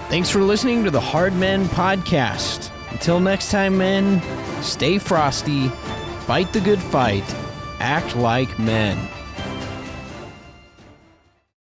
[0.10, 2.72] Thanks for listening to the Hard Men Podcast.
[2.92, 4.22] Until next time, men,
[4.62, 5.68] stay frosty,
[6.26, 7.26] fight the good fight,
[7.80, 8.98] act like men.